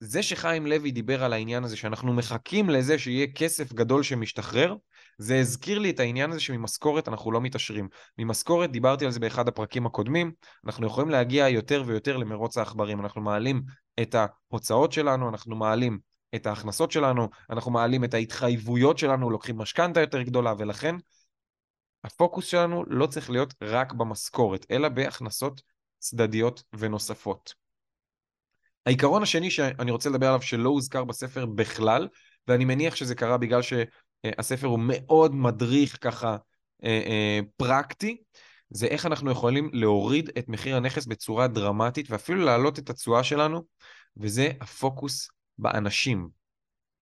[0.00, 4.74] זה שחיים לוי דיבר על העניין הזה שאנחנו מחכים לזה שיהיה כסף גדול שמשתחרר,
[5.18, 7.88] זה הזכיר לי את העניין הזה שממשכורת אנחנו לא מתעשרים.
[8.18, 10.32] ממשכורת, דיברתי על זה באחד הפרקים הקודמים,
[10.66, 13.00] אנחנו יכולים להגיע יותר ויותר למרוץ העכברים.
[13.00, 13.62] אנחנו מעלים
[14.02, 15.98] את ההוצאות שלנו, אנחנו מעלים
[16.34, 20.96] את ההכנסות שלנו, אנחנו מעלים את ההתחייבויות שלנו, לוקחים משכנתה יותר גדולה, ולכן
[22.04, 25.62] הפוקוס שלנו לא צריך להיות רק במשכורת, אלא בהכנסות
[25.98, 27.54] צדדיות ונוספות.
[28.86, 32.08] העיקרון השני שאני רוצה לדבר עליו שלא הוזכר בספר בכלל,
[32.48, 33.62] ואני מניח שזה קרה בגלל
[34.26, 36.36] שהספר הוא מאוד מדריך ככה
[36.84, 38.16] אה, אה, פרקטי,
[38.70, 43.62] זה איך אנחנו יכולים להוריד את מחיר הנכס בצורה דרמטית ואפילו להעלות את התשואה שלנו,
[44.16, 46.28] וזה הפוקוס באנשים.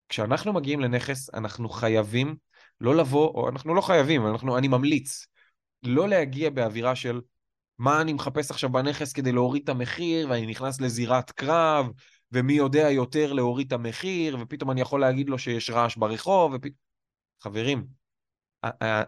[0.08, 2.36] כשאנחנו מגיעים לנכס, אנחנו חייבים
[2.80, 5.26] לא לבוא, או אנחנו לא חייבים, אנחנו, אני ממליץ,
[5.82, 7.20] לא להגיע באווירה של
[7.78, 11.86] מה אני מחפש עכשיו בנכס כדי להוריד את המחיר, ואני נכנס לזירת קרב,
[12.32, 16.66] ומי יודע יותר להוריד את המחיר, ופתאום אני יכול להגיד לו שיש רעש ברחוב, ופ...
[17.42, 17.86] חברים,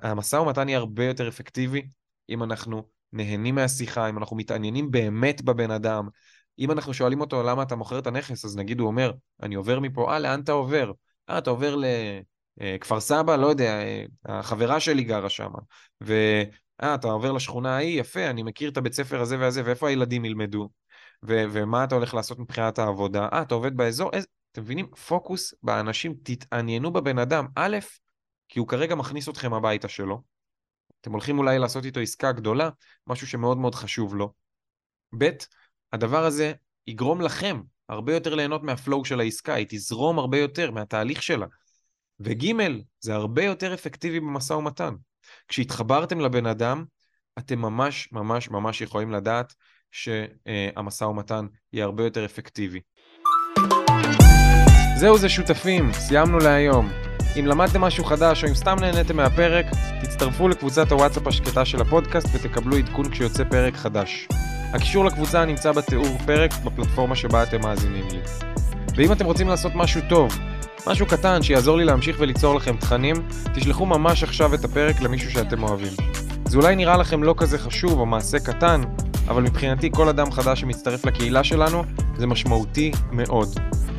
[0.03, 1.89] המשא ומתן יהיה הרבה יותר אפקטיבי
[2.29, 6.09] אם אנחנו נהנים מהשיחה, אם אנחנו מתעניינים באמת בבן אדם.
[6.59, 9.13] אם אנחנו שואלים אותו למה אתה מוכר את הנכס, אז נגיד הוא אומר,
[9.43, 10.93] אני עובר מפה, אה, לאן אתה עובר?
[11.31, 11.77] אה, אתה עובר
[12.57, 13.37] לכפר סבא?
[13.37, 15.51] לא יודע, אה, החברה שלי גרה שם.
[16.03, 16.15] ו...
[16.83, 20.25] אה, אתה עובר לשכונה ההיא, יפה, אני מכיר את הבית ספר הזה והזה, ואיפה הילדים
[20.25, 20.69] ילמדו?
[21.25, 23.29] ו- ומה אתה הולך לעשות מבחינת העבודה?
[23.33, 24.11] אה, אתה עובד באזור?
[24.13, 24.27] איזה...
[24.53, 24.87] אתם מבינים?
[25.09, 27.47] פוקוס באנשים, תתעניינו בבן אדם.
[27.57, 27.77] א',
[28.49, 30.23] כי הוא כרגע מכניס אתכם הביתה שלו.
[31.01, 32.71] אתם הולכים אולי לעשות איתו עסקה גדולה,
[33.07, 34.33] משהו שמאוד מאוד חשוב לו.
[35.19, 35.31] ב',
[35.93, 36.53] הדבר הזה
[36.87, 41.47] יגרום לכם הרבה יותר ליהנות מהפלואו של העסקה, היא תזרום הרבה יותר מהתהליך שלה.
[42.21, 42.53] וג',
[43.01, 44.95] זה הרבה יותר אפקטיבי במשא ומתן.
[45.49, 46.85] כשהתחברתם לבן אדם,
[47.39, 49.55] אתם ממש ממש ממש יכולים לדעת
[49.91, 52.81] שהמשא ומתן יהיה הרבה יותר אפקטיבי.
[54.97, 57.06] זהו זה שותפים, סיימנו להיום.
[57.39, 59.67] אם למדתם משהו חדש או אם סתם נהניתם מהפרק,
[60.03, 64.29] תצטרפו לקבוצת הוואטסאפ השקטה של הפודקאסט ותקבלו עדכון כשיוצא פרק חדש.
[64.73, 68.19] הקישור לקבוצה נמצא בתיאור פרק בפלטפורמה שבה אתם מאזינים לי.
[68.97, 70.39] ואם אתם רוצים לעשות משהו טוב,
[70.87, 73.17] משהו קטן שיעזור לי להמשיך וליצור לכם תכנים,
[73.55, 75.93] תשלחו ממש עכשיו את הפרק למישהו שאתם אוהבים.
[76.45, 78.81] זה אולי נראה לכם לא כזה חשוב או מעשה קטן,
[79.29, 81.85] אבל מבחינתי כל אדם חדש שמצטרף לקהילה שלנו
[82.17, 83.49] זה משמעותי מאוד.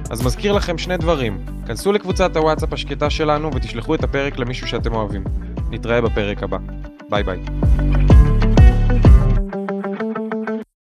[0.09, 4.93] אז מזכיר לכם שני דברים, כנסו לקבוצת הוואטסאפ השקטה שלנו ותשלחו את הפרק למישהו שאתם
[4.93, 5.23] אוהבים.
[5.69, 6.57] נתראה בפרק הבא.
[7.09, 7.39] ביי ביי.